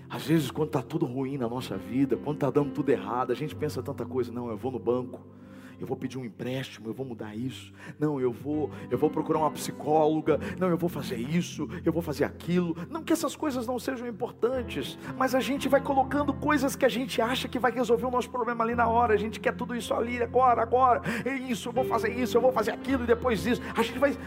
[0.09, 3.35] Às vezes, quando está tudo ruim na nossa vida, quando está dando tudo errado, a
[3.35, 4.31] gente pensa tanta coisa.
[4.31, 5.21] Não, eu vou no banco,
[5.79, 7.73] eu vou pedir um empréstimo, eu vou mudar isso.
[7.99, 10.39] Não, eu vou, eu vou procurar uma psicóloga.
[10.57, 12.75] Não, eu vou fazer isso, eu vou fazer aquilo.
[12.89, 16.89] Não que essas coisas não sejam importantes, mas a gente vai colocando coisas que a
[16.89, 19.13] gente acha que vai resolver o nosso problema ali na hora.
[19.13, 21.01] A gente quer tudo isso ali agora, agora.
[21.25, 23.61] É isso, eu vou fazer isso, eu vou fazer aquilo e depois isso.
[23.75, 24.17] A gente vai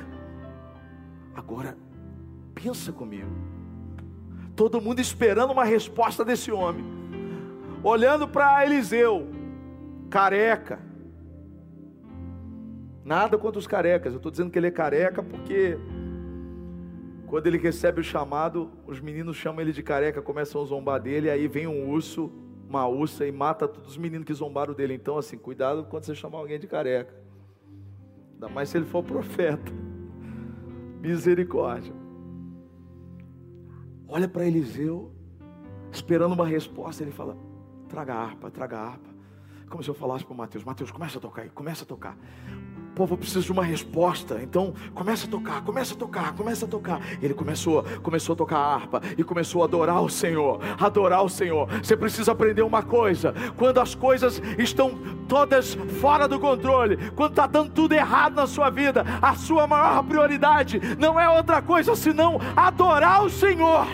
[1.50, 1.76] Agora,
[2.54, 3.28] pensa comigo.
[4.54, 6.84] Todo mundo esperando uma resposta desse homem.
[7.82, 9.26] Olhando para Eliseu,
[10.08, 10.78] careca.
[13.04, 14.12] Nada contra os carecas.
[14.12, 15.76] Eu estou dizendo que ele é careca porque
[17.26, 21.28] quando ele recebe o chamado, os meninos chamam ele de careca, começam a zombar dele,
[21.28, 22.30] aí vem um urso,
[22.68, 24.94] uma ursa e mata todos os meninos que zombaram dele.
[24.94, 27.12] Então, assim, cuidado quando você chamar alguém de careca.
[28.34, 29.89] Ainda mais se ele for profeta.
[31.00, 31.94] Misericórdia.
[34.06, 35.12] Olha para Eliseu,
[35.92, 37.02] esperando uma resposta.
[37.02, 37.36] Ele fala:
[37.88, 39.09] traga a harpa, traga a harpa.
[39.70, 42.16] Como se eu falasse para o Mateus: Mateus, começa a tocar aí, começa a tocar.
[42.90, 46.68] O povo precisa de uma resposta, então começa a tocar, começa a tocar, começa a
[46.68, 47.00] tocar.
[47.22, 51.28] Ele começou, começou a tocar a harpa e começou a adorar o Senhor, adorar o
[51.28, 51.68] Senhor.
[51.82, 57.46] Você precisa aprender uma coisa: quando as coisas estão todas fora do controle, quando está
[57.46, 62.38] dando tudo errado na sua vida, a sua maior prioridade não é outra coisa senão
[62.56, 63.86] adorar o Senhor.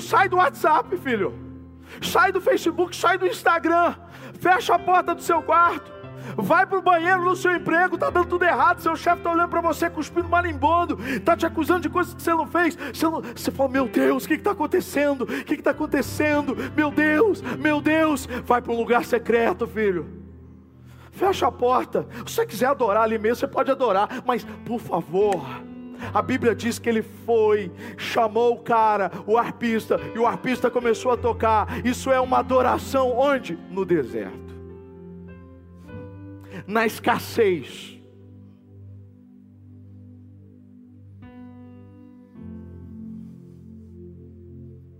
[0.00, 1.34] Sai do WhatsApp, filho.
[2.02, 3.94] Sai do Facebook, sai do Instagram.
[4.40, 5.98] Fecha a porta do seu quarto.
[6.36, 8.80] Vai para o banheiro no seu emprego, está dando tudo errado.
[8.80, 12.32] Seu chefe está olhando para você, cuspindo marimbondo, está te acusando de coisas que você
[12.32, 12.76] não fez.
[12.76, 15.22] Você, não, você fala: Meu Deus, o que está acontecendo?
[15.22, 16.56] O que está acontecendo?
[16.76, 18.26] Meu Deus, meu Deus.
[18.44, 20.18] Vai para um lugar secreto, filho.
[21.10, 22.06] Fecha a porta.
[22.26, 25.44] Se você quiser adorar ali mesmo, você pode adorar, mas por favor,
[26.12, 31.10] a Bíblia diz que ele foi, chamou o cara, o arpista, e o arpista começou
[31.12, 31.84] a tocar.
[31.84, 33.56] Isso é uma adoração onde?
[33.70, 34.56] No deserto.
[36.66, 37.96] Na escassez.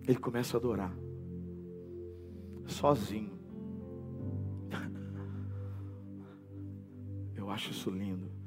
[0.07, 0.92] Ele começa a adorar.
[2.66, 3.38] Sozinho.
[7.36, 8.38] Eu acho isso lindo.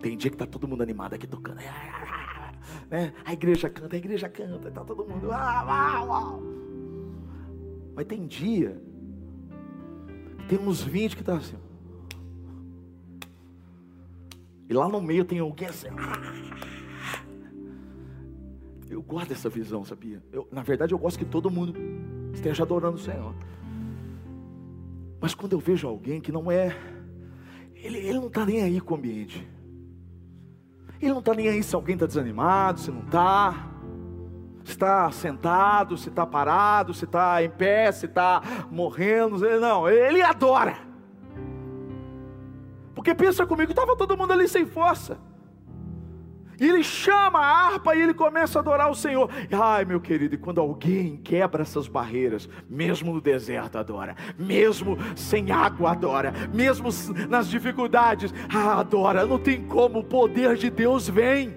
[0.00, 1.58] Tem dia que está todo mundo animado aqui tocando.
[2.90, 3.12] Né?
[3.24, 5.28] A igreja canta, a igreja canta, está todo mundo.
[7.94, 8.80] Mas tem dia,
[10.48, 11.56] tem uns 20 que está assim.
[14.68, 15.88] E lá no meio tem alguém assim.
[18.88, 20.22] Eu gosto dessa visão, sabia?
[20.32, 21.74] Eu, na verdade, eu gosto que todo mundo
[22.32, 23.34] esteja adorando o Senhor.
[25.20, 26.76] Mas quando eu vejo alguém que não é,
[27.74, 29.46] ele, ele não está nem aí com o ambiente.
[31.00, 33.66] Ele não está nem aí se alguém está desanimado, se não está.
[34.64, 39.38] Se está sentado, se está parado, se está em pé, se está morrendo.
[39.58, 40.76] Não, ele adora.
[42.94, 45.18] Porque pensa comigo, estava todo mundo ali sem força.
[46.60, 49.30] E ele chama a harpa e ele começa a adorar o Senhor.
[49.50, 55.50] Ai, meu querido, e quando alguém quebra essas barreiras, mesmo no deserto adora, mesmo sem
[55.52, 56.88] água adora, mesmo
[57.28, 59.24] nas dificuldades, ah, adora.
[59.24, 61.56] Não tem como, o poder de Deus vem.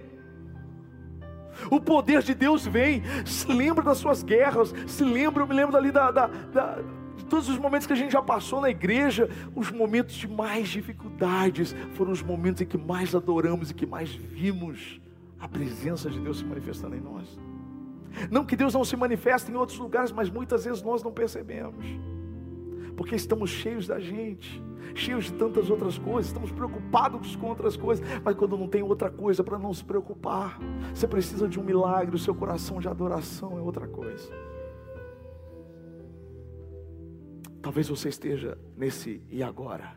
[1.70, 3.04] O poder de Deus vem.
[3.26, 6.78] Se lembra das suas guerras, se lembra, eu me lembro dali da, da, da
[7.32, 11.74] todos os momentos que a gente já passou na igreja, os momentos de mais dificuldades
[11.94, 15.00] foram os momentos em que mais adoramos e que mais vimos
[15.40, 17.40] a presença de Deus se manifestando em nós.
[18.30, 21.86] Não que Deus não se manifeste em outros lugares, mas muitas vezes nós não percebemos,
[22.98, 24.62] porque estamos cheios da gente,
[24.94, 29.10] cheios de tantas outras coisas, estamos preocupados com outras coisas, mas quando não tem outra
[29.10, 30.60] coisa para não se preocupar,
[30.94, 34.51] você precisa de um milagre, o seu coração de adoração é outra coisa.
[37.62, 39.95] Talvez você esteja nesse e agora.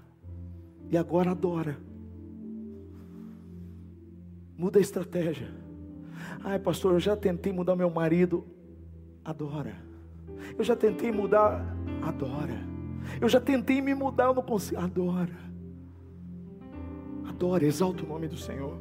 [0.90, 1.78] E agora adora.
[4.56, 5.52] Muda a estratégia.
[6.42, 8.46] Ai, pastor, eu já tentei mudar meu marido.
[9.24, 9.76] Adora.
[10.56, 11.64] Eu já tentei mudar.
[12.02, 12.74] Adora.
[13.20, 14.80] Eu já tentei me mudar, eu não consigo.
[14.80, 15.36] Adora.
[17.26, 18.78] Adora, exalta o nome do Senhor.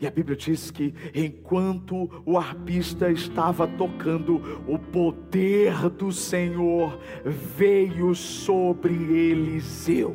[0.00, 8.14] E a Bíblia diz que enquanto o arpista estava tocando, o poder do Senhor veio
[8.14, 10.14] sobre Eliseu.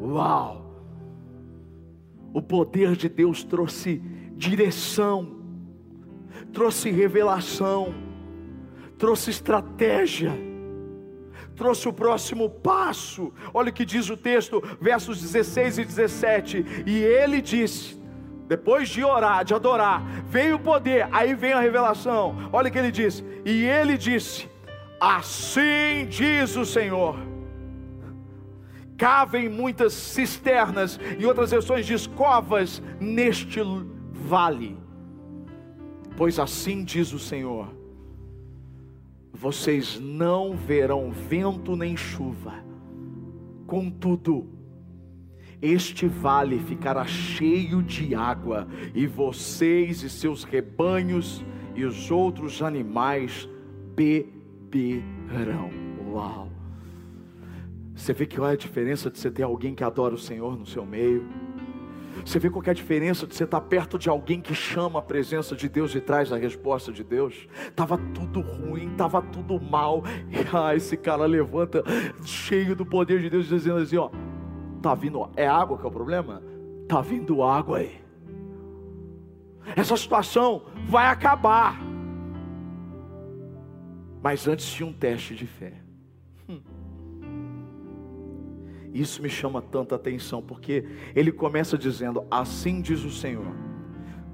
[0.00, 0.64] Uau!
[2.32, 4.02] O poder de Deus trouxe
[4.36, 5.36] direção,
[6.52, 7.94] trouxe revelação,
[8.98, 10.32] trouxe estratégia,
[11.54, 13.32] trouxe o próximo passo.
[13.52, 16.64] Olha o que diz o texto, versos 16 e 17.
[16.84, 18.02] E ele disse:
[18.46, 22.50] depois de orar, de adorar, veio o poder, aí vem a revelação.
[22.52, 24.48] Olha o que ele diz: E ele disse:
[25.00, 27.16] Assim diz o Senhor.
[28.96, 33.60] Cavem muitas cisternas, e outras versões diz covas neste
[34.12, 34.76] vale.
[36.16, 37.74] Pois assim diz o Senhor:
[39.32, 42.54] Vocês não verão vento nem chuva,
[43.66, 44.53] contudo,
[45.60, 51.44] este vale ficará cheio de água, e vocês e seus rebanhos
[51.74, 53.48] e os outros animais
[53.94, 55.70] beberão.
[56.06, 56.50] Uau!
[57.94, 60.58] Você vê que qual é a diferença de você ter alguém que adora o Senhor
[60.58, 61.24] no seu meio?
[62.24, 65.02] Você vê qual é a diferença de você estar perto de alguém que chama a
[65.02, 67.48] presença de Deus e traz a resposta de Deus?
[67.74, 70.02] Tava tudo ruim, tava tudo mal.
[70.30, 71.82] E ah, esse cara levanta
[72.24, 74.10] cheio do poder de Deus, dizendo assim: ó,
[74.84, 76.42] Está vindo, é água que é o problema?
[76.82, 78.02] Está vindo água aí.
[79.74, 81.80] Essa situação vai acabar.
[84.22, 85.80] Mas antes de um teste de fé.
[86.46, 86.60] Hum.
[88.92, 93.56] Isso me chama tanta atenção, porque ele começa dizendo: Assim diz o Senhor,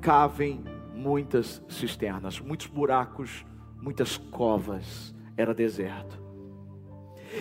[0.00, 3.46] cavem muitas cisternas, muitos buracos,
[3.80, 6.20] muitas covas, era deserto.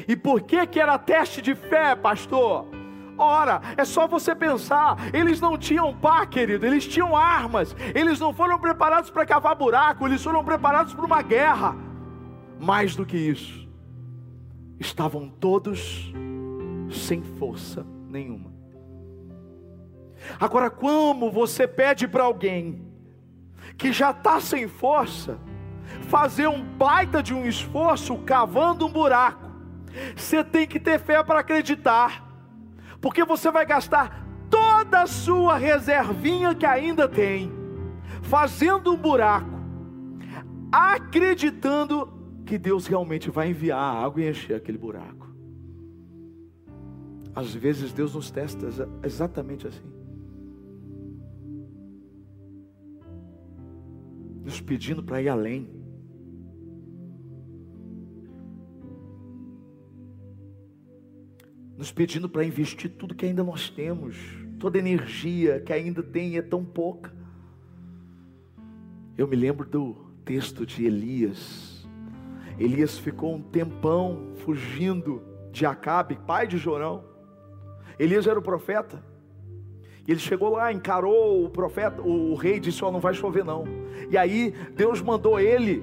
[0.08, 2.78] E por que que era teste de fé, pastor?
[3.20, 8.34] Ora, é só você pensar, eles não tinham pá, querido, eles tinham armas, eles não
[8.34, 11.76] foram preparados para cavar buraco, eles foram preparados para uma guerra.
[12.58, 13.68] Mais do que isso,
[14.80, 16.14] estavam todos
[16.90, 18.54] sem força nenhuma.
[20.40, 22.88] Agora, como você pede para alguém
[23.78, 25.38] que já está sem força,
[26.08, 29.50] fazer um baita de um esforço cavando um buraco,
[30.16, 32.29] você tem que ter fé para acreditar
[33.02, 37.52] porque você vai gastar toda a sua reservinha que ainda tem,
[38.22, 39.60] fazendo um buraco,
[40.72, 42.12] acreditando
[42.46, 45.30] que Deus realmente vai enviar a água e encher aquele buraco.
[47.36, 48.68] Às vezes Deus nos testa
[49.04, 49.88] exatamente assim.
[54.44, 55.79] Nos pedindo para ir além.
[61.80, 64.18] Nos pedindo para investir tudo que ainda nós temos,
[64.60, 67.10] toda energia que ainda tem é tão pouca.
[69.18, 71.88] Eu me lembro do texto de Elias.
[72.60, 75.24] Elias ficou um tempão fugindo
[75.54, 77.06] de Acabe, pai de Jorão.
[77.98, 79.02] Elias era o profeta.
[80.06, 83.46] E ele chegou lá, encarou o profeta, o rei disse: Ó, oh, não vai chover
[83.46, 83.64] não.
[84.10, 85.82] E aí Deus mandou ele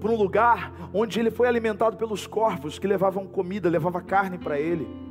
[0.00, 4.58] para um lugar onde ele foi alimentado pelos corvos que levavam comida, levavam carne para
[4.58, 5.09] ele.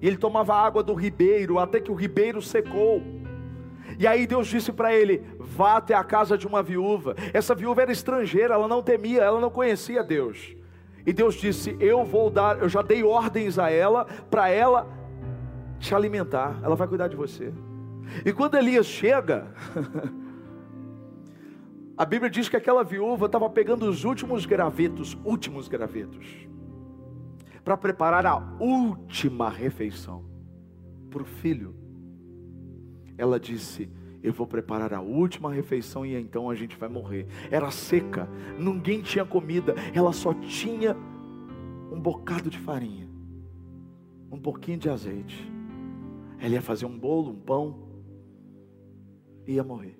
[0.00, 3.02] E ele tomava água do ribeiro, até que o ribeiro secou.
[3.98, 7.14] E aí Deus disse para ele: Vá até a casa de uma viúva.
[7.32, 10.54] Essa viúva era estrangeira, ela não temia, ela não conhecia Deus.
[11.06, 14.86] E Deus disse: Eu vou dar, eu já dei ordens a ela, para ela
[15.78, 17.52] te alimentar, ela vai cuidar de você.
[18.24, 19.46] E quando Elias chega,
[21.96, 26.26] a Bíblia diz que aquela viúva estava pegando os últimos gravetos, últimos gravetos,
[27.66, 30.24] para preparar a última refeição
[31.10, 31.74] para o filho.
[33.18, 33.90] Ela disse:
[34.22, 37.26] Eu vou preparar a última refeição e então a gente vai morrer.
[37.50, 40.96] Era seca, ninguém tinha comida, ela só tinha
[41.90, 43.08] um bocado de farinha,
[44.30, 45.52] um pouquinho de azeite.
[46.38, 47.80] Ela ia fazer um bolo, um pão,
[49.44, 49.98] e ia morrer.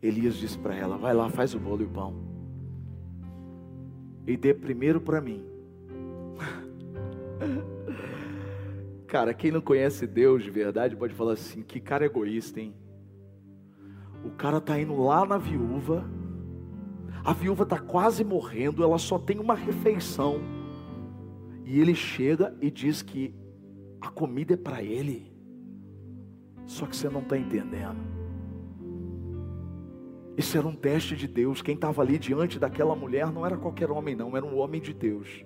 [0.00, 2.14] Elias disse para ela: Vai lá, faz o bolo e o pão,
[4.26, 5.44] e dê primeiro para mim.
[9.06, 12.74] Cara, quem não conhece Deus de verdade pode falar assim: que cara egoísta, hein?
[14.24, 16.04] O cara tá indo lá na viúva,
[17.24, 20.40] a viúva tá quase morrendo, ela só tem uma refeição.
[21.64, 23.34] E ele chega e diz que
[24.00, 25.32] a comida é para ele.
[26.66, 28.19] Só que você não está entendendo.
[30.40, 31.60] Isso era um teste de Deus.
[31.60, 34.94] Quem estava ali diante daquela mulher não era qualquer homem, não, era um homem de
[34.94, 35.44] Deus.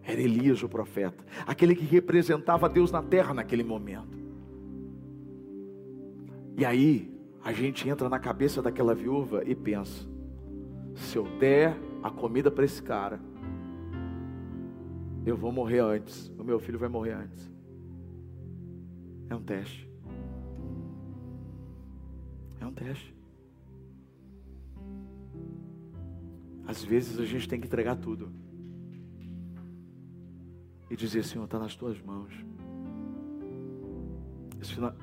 [0.00, 4.16] Era Elias, o profeta, aquele que representava Deus na terra naquele momento.
[6.56, 10.06] E aí, a gente entra na cabeça daquela viúva e pensa:
[10.94, 13.18] se eu der a comida para esse cara,
[15.26, 17.52] eu vou morrer antes, o meu filho vai morrer antes.
[19.28, 19.90] É um teste.
[22.60, 23.15] É um teste.
[26.66, 28.32] Às vezes a gente tem que entregar tudo.
[30.90, 32.32] E dizer, Senhor, está nas tuas mãos.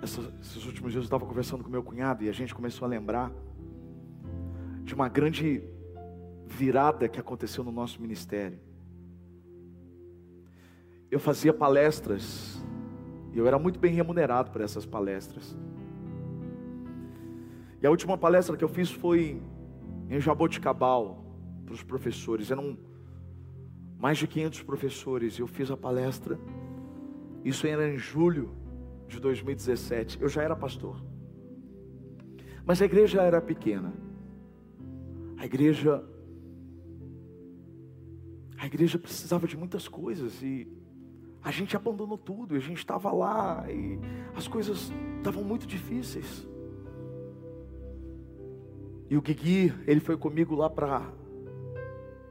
[0.01, 3.31] esses últimos dias eu estava conversando com meu cunhado e a gente começou a lembrar
[4.83, 5.63] de uma grande
[6.45, 8.59] virada que aconteceu no nosso ministério.
[11.09, 12.63] Eu fazia palestras
[13.33, 15.57] e eu era muito bem remunerado por essas palestras.
[17.81, 19.41] E a última palestra que eu fiz foi
[20.09, 21.23] em Jaboticabal,
[21.65, 22.51] para os professores.
[22.51, 22.77] Eram
[23.97, 25.37] mais de 500 professores.
[25.39, 26.39] Eu fiz a palestra.
[27.43, 28.51] Isso era em julho
[29.07, 30.21] de 2017.
[30.21, 31.03] Eu já era pastor.
[32.65, 33.93] Mas a igreja era pequena.
[35.37, 36.03] A igreja
[38.57, 40.65] a igreja precisava de muitas coisas e
[41.43, 43.99] a gente abandonou tudo, a gente estava lá e
[44.33, 46.47] as coisas estavam muito difíceis.
[49.09, 51.11] E o Guigui, ele foi comigo lá para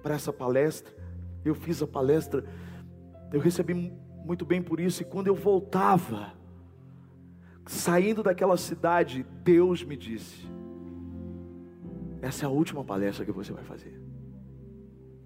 [0.03, 0.93] para essa palestra.
[1.45, 2.45] Eu fiz a palestra,
[3.33, 3.93] eu recebi
[4.25, 5.03] muito bem por isso.
[5.03, 6.33] E quando eu voltava,
[7.67, 10.47] saindo daquela cidade, Deus me disse:
[12.21, 14.01] Essa é a última palestra que você vai fazer.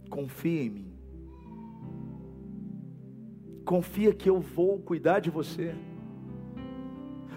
[0.08, 0.92] Confia em mim.
[3.64, 5.74] Confia que eu vou cuidar de você.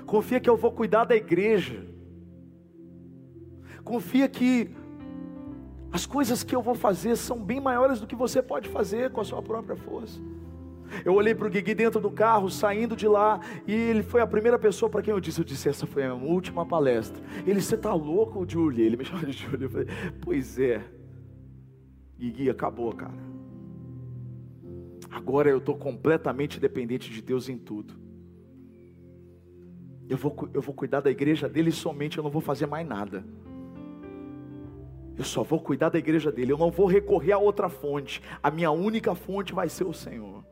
[0.06, 1.86] Confia que eu vou cuidar da igreja.
[3.84, 4.70] Confia que
[5.92, 9.22] as coisas que eu vou fazer são bem maiores do que você pode fazer com
[9.22, 10.20] a sua própria força.
[11.06, 14.28] Eu olhei para o Guigui dentro do carro, saindo de lá, e ele foi a
[14.28, 17.22] primeira pessoa para quem eu disse: Eu disse, essa foi a minha última palestra.
[17.46, 18.84] Ele, você está louco, Julie?
[18.84, 19.64] Ele me chamou de Julie.
[19.64, 19.88] Eu falei:
[20.22, 20.84] Pois é,
[22.18, 23.14] Guigui, acabou, cara.
[25.12, 27.96] Agora eu estou completamente dependente de Deus em tudo.
[30.08, 33.24] Eu vou, eu vou cuidar da igreja dele somente, eu não vou fazer mais nada.
[35.20, 38.22] Eu só vou cuidar da igreja dele, eu não vou recorrer a outra fonte.
[38.42, 40.46] A minha única fonte vai ser o Senhor.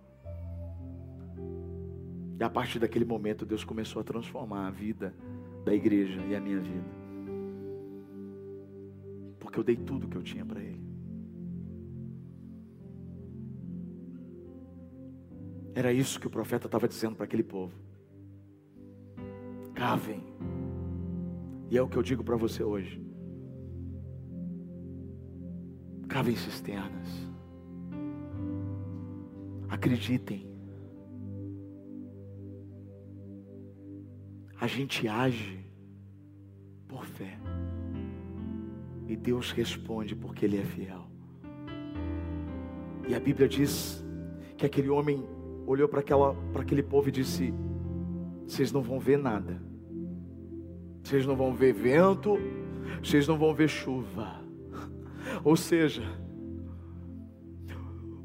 [2.38, 5.16] E a partir daquele momento, Deus começou a transformar a vida
[5.64, 6.84] da igreja e a minha vida.
[9.40, 10.82] Porque eu dei tudo que eu tinha para Ele.
[15.74, 17.74] Era isso que o profeta estava dizendo para aquele povo.
[19.74, 20.22] Cavem.
[21.72, 23.07] E é o que eu digo para você hoje.
[26.08, 27.28] Cavem cisternas.
[29.70, 30.48] Acreditem.
[34.60, 35.66] A gente age
[36.88, 37.38] por fé.
[39.08, 41.08] E Deus responde porque Ele é fiel.
[43.08, 44.04] E a Bíblia diz
[44.58, 45.24] que aquele homem
[45.66, 46.02] olhou para
[46.62, 47.54] aquele povo e disse:
[48.48, 49.62] vocês não vão ver nada.
[51.04, 52.38] Vocês não vão ver vento,
[53.04, 54.42] vocês não vão ver chuva.
[55.48, 56.04] Ou seja,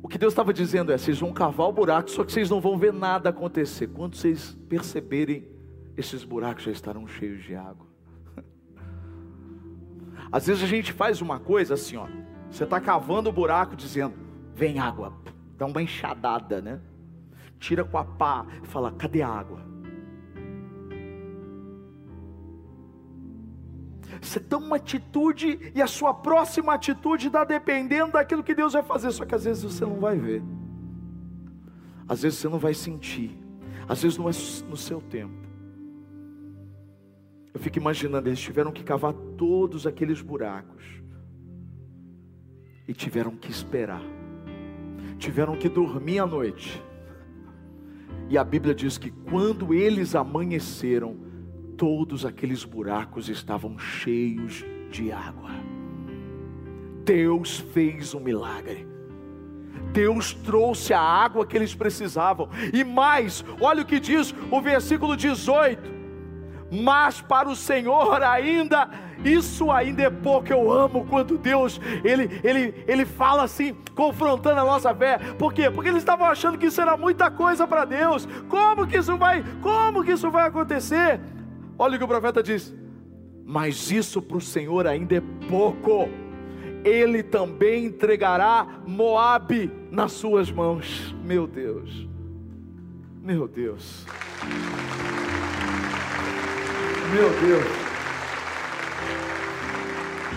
[0.02, 2.60] o que Deus estava dizendo é: vocês vão cavar o buraco, só que vocês não
[2.60, 3.86] vão ver nada acontecer.
[3.86, 5.48] Quando vocês perceberem,
[5.96, 7.86] esses buracos já estarão cheios de água.
[10.32, 12.08] Às vezes a gente faz uma coisa assim, ó.
[12.50, 14.14] Você está cavando o buraco dizendo:
[14.52, 15.12] vem água,
[15.56, 16.80] dá uma enxadada, né?
[17.60, 19.60] Tira com a pá, fala: cadê a água?
[24.22, 28.82] Você toma uma atitude e a sua próxima atitude está dependendo daquilo que Deus vai
[28.82, 30.40] fazer, só que às vezes você não vai ver,
[32.08, 33.36] às vezes você não vai sentir,
[33.88, 34.32] às vezes não é
[34.68, 35.34] no seu tempo.
[37.52, 40.84] Eu fico imaginando, eles tiveram que cavar todos aqueles buracos.
[42.86, 44.02] E tiveram que esperar,
[45.18, 46.82] tiveram que dormir à noite.
[48.28, 51.16] E a Bíblia diz que quando eles amanheceram,
[51.76, 55.50] todos aqueles buracos estavam cheios de água.
[57.04, 58.86] Deus fez um milagre.
[59.92, 62.48] Deus trouxe a água que eles precisavam.
[62.72, 65.82] E mais, olha o que diz o versículo 18:
[66.70, 68.88] Mas para o Senhor ainda
[69.24, 74.64] isso ainda é pouco, eu amo quando Deus, ele, ele, ele fala assim, confrontando a
[74.64, 75.18] nossa fé.
[75.38, 75.70] Por quê?
[75.70, 78.26] Porque eles estavam achando que isso era muita coisa para Deus.
[78.48, 81.20] Como que isso vai, como que isso vai acontecer?
[81.82, 82.72] Olha o que o profeta diz:
[83.44, 86.08] Mas isso para o Senhor ainda é pouco.
[86.84, 91.12] Ele também entregará Moabe nas suas mãos.
[91.24, 92.06] Meu Deus.
[93.20, 94.06] Meu Deus.
[97.12, 97.64] Meu Deus.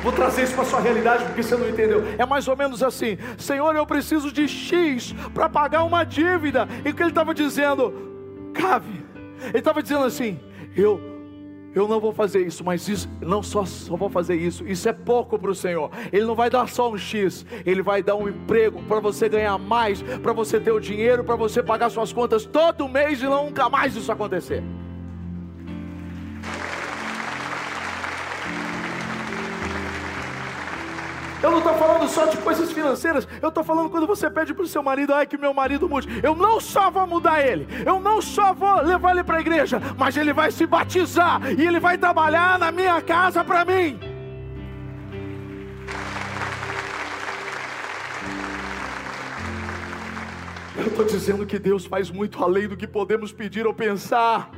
[0.02, 2.04] Vou trazer isso para a sua realidade porque você não entendeu.
[2.18, 6.68] É mais ou menos assim: Senhor, eu preciso de X para pagar uma dívida.
[6.84, 7.94] E o que ele estava dizendo?
[8.52, 9.06] Cave.
[9.50, 10.40] Ele estava dizendo assim:
[10.76, 11.15] Eu
[11.76, 14.94] eu não vou fazer isso, mas isso não só, só vou fazer isso, isso é
[14.94, 15.92] pouco para o Senhor.
[16.12, 19.58] Ele não vai dar só um X, Ele vai dar um emprego para você ganhar
[19.58, 23.70] mais, para você ter o dinheiro, para você pagar suas contas todo mês e nunca
[23.70, 24.64] mais isso acontecer.
[31.44, 34.64] Eu não estou falando só de coisas financeiras, eu estou falando quando você pede para
[34.64, 36.08] o seu marido, ai que meu marido mude.
[36.24, 39.82] Eu não só vou mudar ele, eu não só vou levar ele para a igreja,
[39.98, 44.00] mas ele vai se batizar e ele vai trabalhar na minha casa para mim.
[50.78, 54.52] Eu estou dizendo que Deus faz muito além do que podemos pedir ou pensar.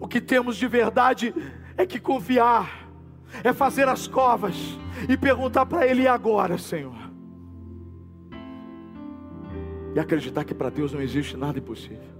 [0.00, 1.34] O que temos de verdade
[1.76, 2.85] é que confiar
[3.42, 4.56] é fazer as covas
[5.08, 6.96] e perguntar para Ele: agora, Senhor?
[9.94, 12.16] E acreditar que para Deus não existe nada impossível.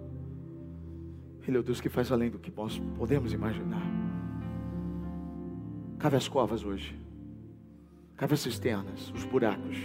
[1.46, 3.82] Ele é o Deus que faz além do que nós podemos imaginar.
[5.98, 6.98] Cave as covas hoje.
[8.16, 9.76] Cave as cisternas, os buracos.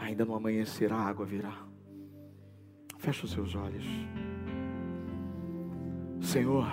[0.00, 1.54] Ainda no amanhecer a água virá.
[2.98, 3.84] Feche os seus olhos.
[6.20, 6.66] Senhor,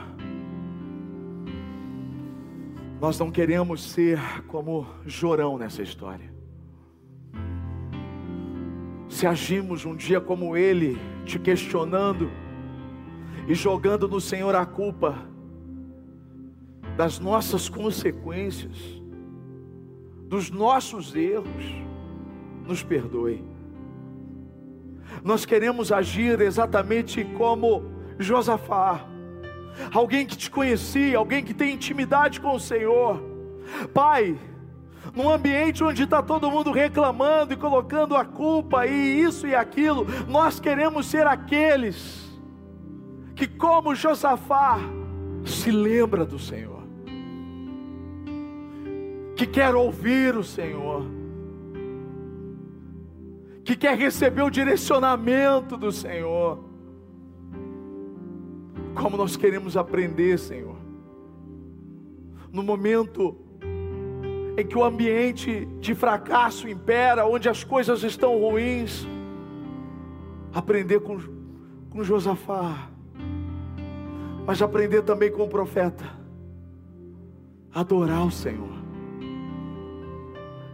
[3.03, 6.33] nós não queremos ser como Jorão nessa história.
[9.09, 12.31] Se agimos um dia como ele, te questionando
[13.45, 15.17] e jogando no Senhor a culpa
[16.95, 18.77] das nossas consequências,
[20.29, 21.65] dos nossos erros,
[22.65, 23.43] nos perdoe.
[25.21, 27.83] Nós queremos agir exatamente como
[28.17, 29.05] Josafá
[29.93, 33.21] alguém que te conhecia, alguém que tem intimidade com o Senhor.
[33.93, 34.37] Pai,
[35.13, 40.05] num ambiente onde está todo mundo reclamando e colocando a culpa e isso e aquilo,
[40.27, 42.23] nós queremos ser aqueles
[43.35, 44.79] que, como Josafá,
[45.45, 46.83] se lembra do Senhor,
[49.35, 51.05] que quer ouvir o Senhor,
[53.63, 56.72] que quer receber o direcionamento do Senhor
[58.93, 60.75] como nós queremos aprender, Senhor.
[62.51, 63.35] No momento
[64.57, 69.07] em que o ambiente de fracasso impera, onde as coisas estão ruins,
[70.53, 71.17] aprender com,
[71.89, 72.89] com Josafá,
[74.45, 76.05] mas aprender também com o profeta,
[77.73, 78.83] adorar o Senhor.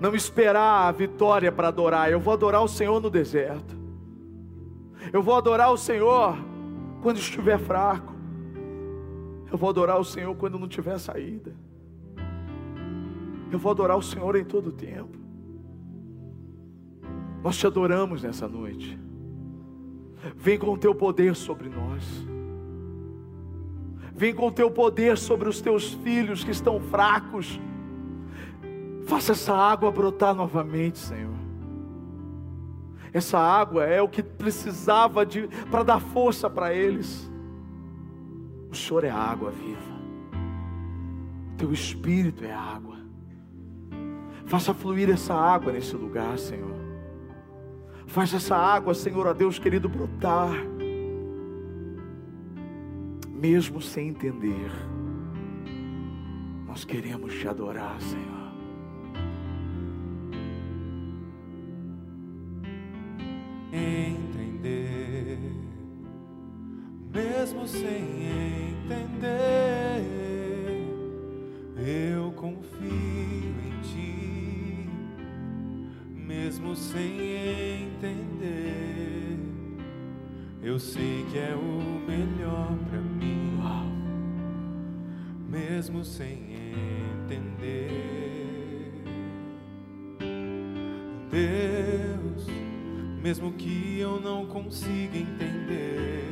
[0.01, 3.78] Não esperar a vitória para adorar, eu vou adorar o Senhor no deserto,
[5.13, 6.38] eu vou adorar o Senhor
[7.02, 8.14] quando estiver fraco.
[9.52, 11.56] Eu vou adorar o Senhor quando não tiver saída.
[13.52, 15.18] Eu vou adorar o Senhor em todo o tempo.
[17.43, 18.97] Nós te adoramos nessa noite.
[20.36, 22.04] Vem com o teu poder sobre nós.
[24.14, 27.60] Vem com o teu poder sobre os teus filhos que estão fracos.
[29.08, 31.39] Faça essa água brotar novamente, Senhor.
[33.14, 37.30] Essa água é o que precisava de para dar força para eles.
[38.70, 39.99] O Senhor é água viva.
[41.57, 42.97] Teu espírito é água.
[44.45, 46.80] Faça fluir essa água nesse lugar, Senhor.
[48.07, 50.53] Faz essa água, Senhor, a Deus querido, brotar.
[53.30, 54.72] Mesmo sem entender,
[56.68, 58.39] nós queremos te adorar, Senhor.
[63.72, 65.38] Entender,
[67.13, 68.26] mesmo sem
[68.72, 70.03] entender,
[71.78, 74.89] eu confio em ti,
[76.15, 77.22] mesmo sem
[77.84, 79.38] entender,
[80.63, 83.59] eu sei que é o melhor para mim,
[85.47, 86.55] mesmo sem
[87.26, 87.89] entender.
[91.30, 92.47] Deus,
[93.22, 96.24] mesmo que eu não consiga entender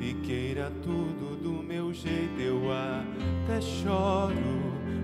[0.00, 4.34] e queira tudo do meu jeito, eu até choro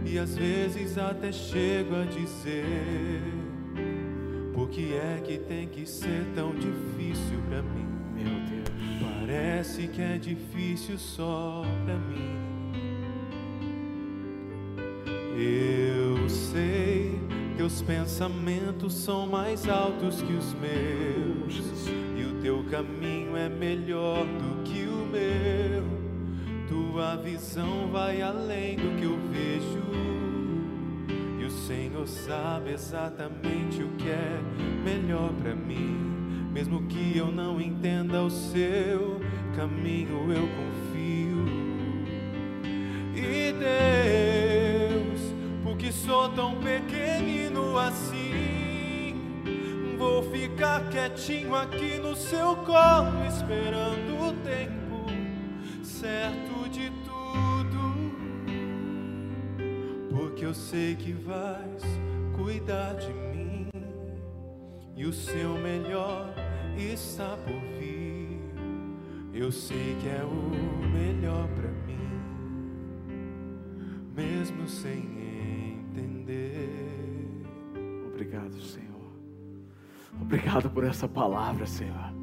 [0.05, 3.21] e às vezes até chego a dizer:
[4.55, 7.87] por que é que tem que ser tão difícil pra mim?
[8.15, 8.67] Meu Deus.
[9.01, 12.47] Parece que é difícil só pra mim.
[15.39, 17.21] Eu sei,
[17.57, 24.63] teus pensamentos são mais altos que os meus, e o teu caminho é melhor do
[24.63, 25.85] que o meu.
[26.69, 29.83] Tua visão vai além do que eu vejo,
[31.41, 34.41] e o Senhor sabe exatamente o que é
[34.85, 36.51] melhor para mim.
[36.53, 39.21] Mesmo que eu não entenda o seu
[39.55, 40.76] caminho, eu confio.
[50.57, 55.05] Ficar quietinho aqui no seu colo, esperando o tempo
[55.85, 58.17] certo de tudo,
[60.09, 61.83] porque eu sei que vais
[62.35, 63.69] cuidar de mim
[64.97, 66.35] e o seu melhor
[66.79, 68.41] está por vir.
[69.35, 72.09] Eu sei que é o melhor para mim,
[74.15, 75.05] mesmo sem
[75.91, 77.45] entender.
[78.07, 78.96] Obrigado, Senhor.
[80.21, 82.15] Obrigado por essa palavra, Senhor.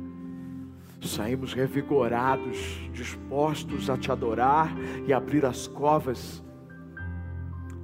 [1.01, 2.57] Saímos revigorados,
[2.93, 4.73] dispostos a te adorar
[5.05, 6.43] e abrir as covas,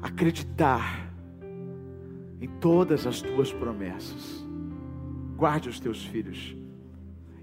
[0.02, 1.12] acreditar
[2.42, 4.48] em todas as tuas promessas.
[5.36, 6.56] Guarde os teus filhos,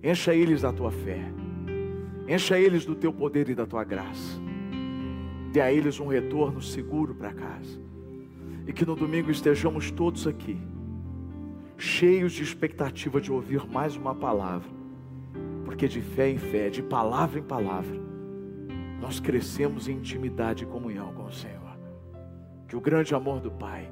[0.02, 1.20] encha eles da tua fé,
[2.26, 4.40] encha eles do teu poder e da tua graça.
[5.52, 7.80] Dê a eles um retorno seguro para casa.
[8.66, 10.58] E que no domingo estejamos todos aqui,
[11.76, 14.68] cheios de expectativa de ouvir mais uma palavra,
[15.64, 17.96] porque de fé em fé, de palavra em palavra,
[19.00, 21.76] nós crescemos em intimidade e comunhão com o Senhor.
[22.66, 23.90] Que o grande amor do Pai,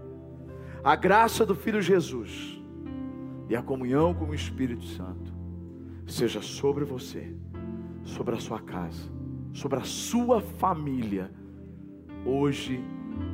[0.82, 2.60] a graça do Filho Jesus
[3.48, 5.32] e a comunhão com o Espírito Santo
[6.06, 7.34] seja sobre você,
[8.02, 9.10] sobre a sua casa,
[9.52, 11.30] sobre a sua família,
[12.24, 12.82] hoje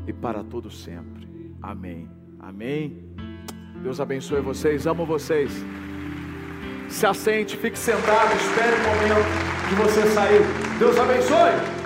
[0.07, 1.29] e para todo sempre.
[1.63, 2.09] Amém.
[2.39, 3.30] Amém.
[3.83, 5.51] Deus abençoe vocês, amo vocês.
[6.89, 10.43] Se assente, fique sentado, espere o momento de você sair.
[10.79, 11.80] Deus abençoe.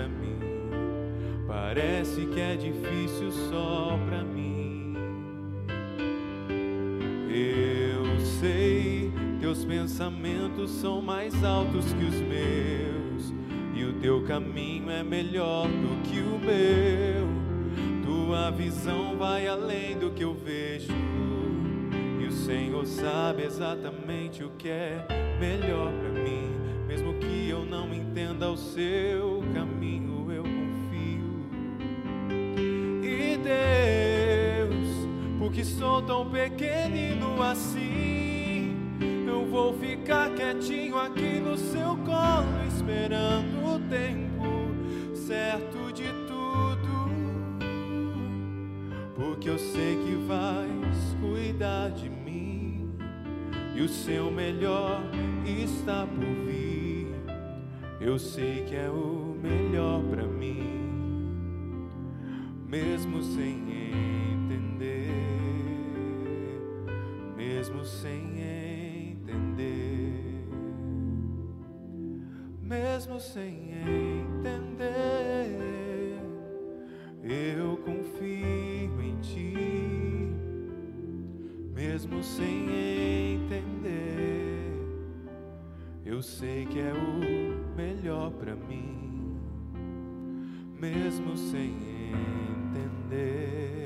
[0.00, 0.38] Pra mim?
[1.46, 4.94] Parece que é difícil só pra mim.
[7.28, 13.34] Eu sei, teus pensamentos são mais altos que os meus,
[13.74, 17.28] e o teu caminho é melhor do que o meu.
[18.04, 20.92] tua visão vai além do que eu vejo.
[22.20, 25.06] E o Senhor sabe exatamente o que é
[25.38, 26.69] melhor para mim.
[26.90, 31.46] Mesmo que eu não entenda o seu caminho, eu confio.
[33.00, 34.88] E Deus,
[35.38, 38.74] porque sou tão pequenino assim,
[39.24, 47.08] eu vou ficar quietinho aqui no seu colo, esperando o tempo certo de tudo.
[49.14, 52.92] Porque eu sei que vais cuidar de mim
[53.76, 55.00] e o seu melhor
[55.46, 56.59] está por vir.
[58.00, 61.86] Eu sei que é o melhor para mim,
[62.66, 63.60] mesmo sem
[64.32, 65.12] entender,
[67.36, 68.40] mesmo sem
[69.20, 70.48] entender,
[72.62, 73.70] mesmo sem
[74.32, 75.50] entender,
[77.22, 80.32] eu confio em ti,
[81.74, 82.64] mesmo sem
[83.34, 84.72] entender,
[86.02, 87.49] eu sei que é o
[87.80, 89.38] melhor para mim,
[90.78, 91.74] mesmo sem
[92.68, 93.79] entender.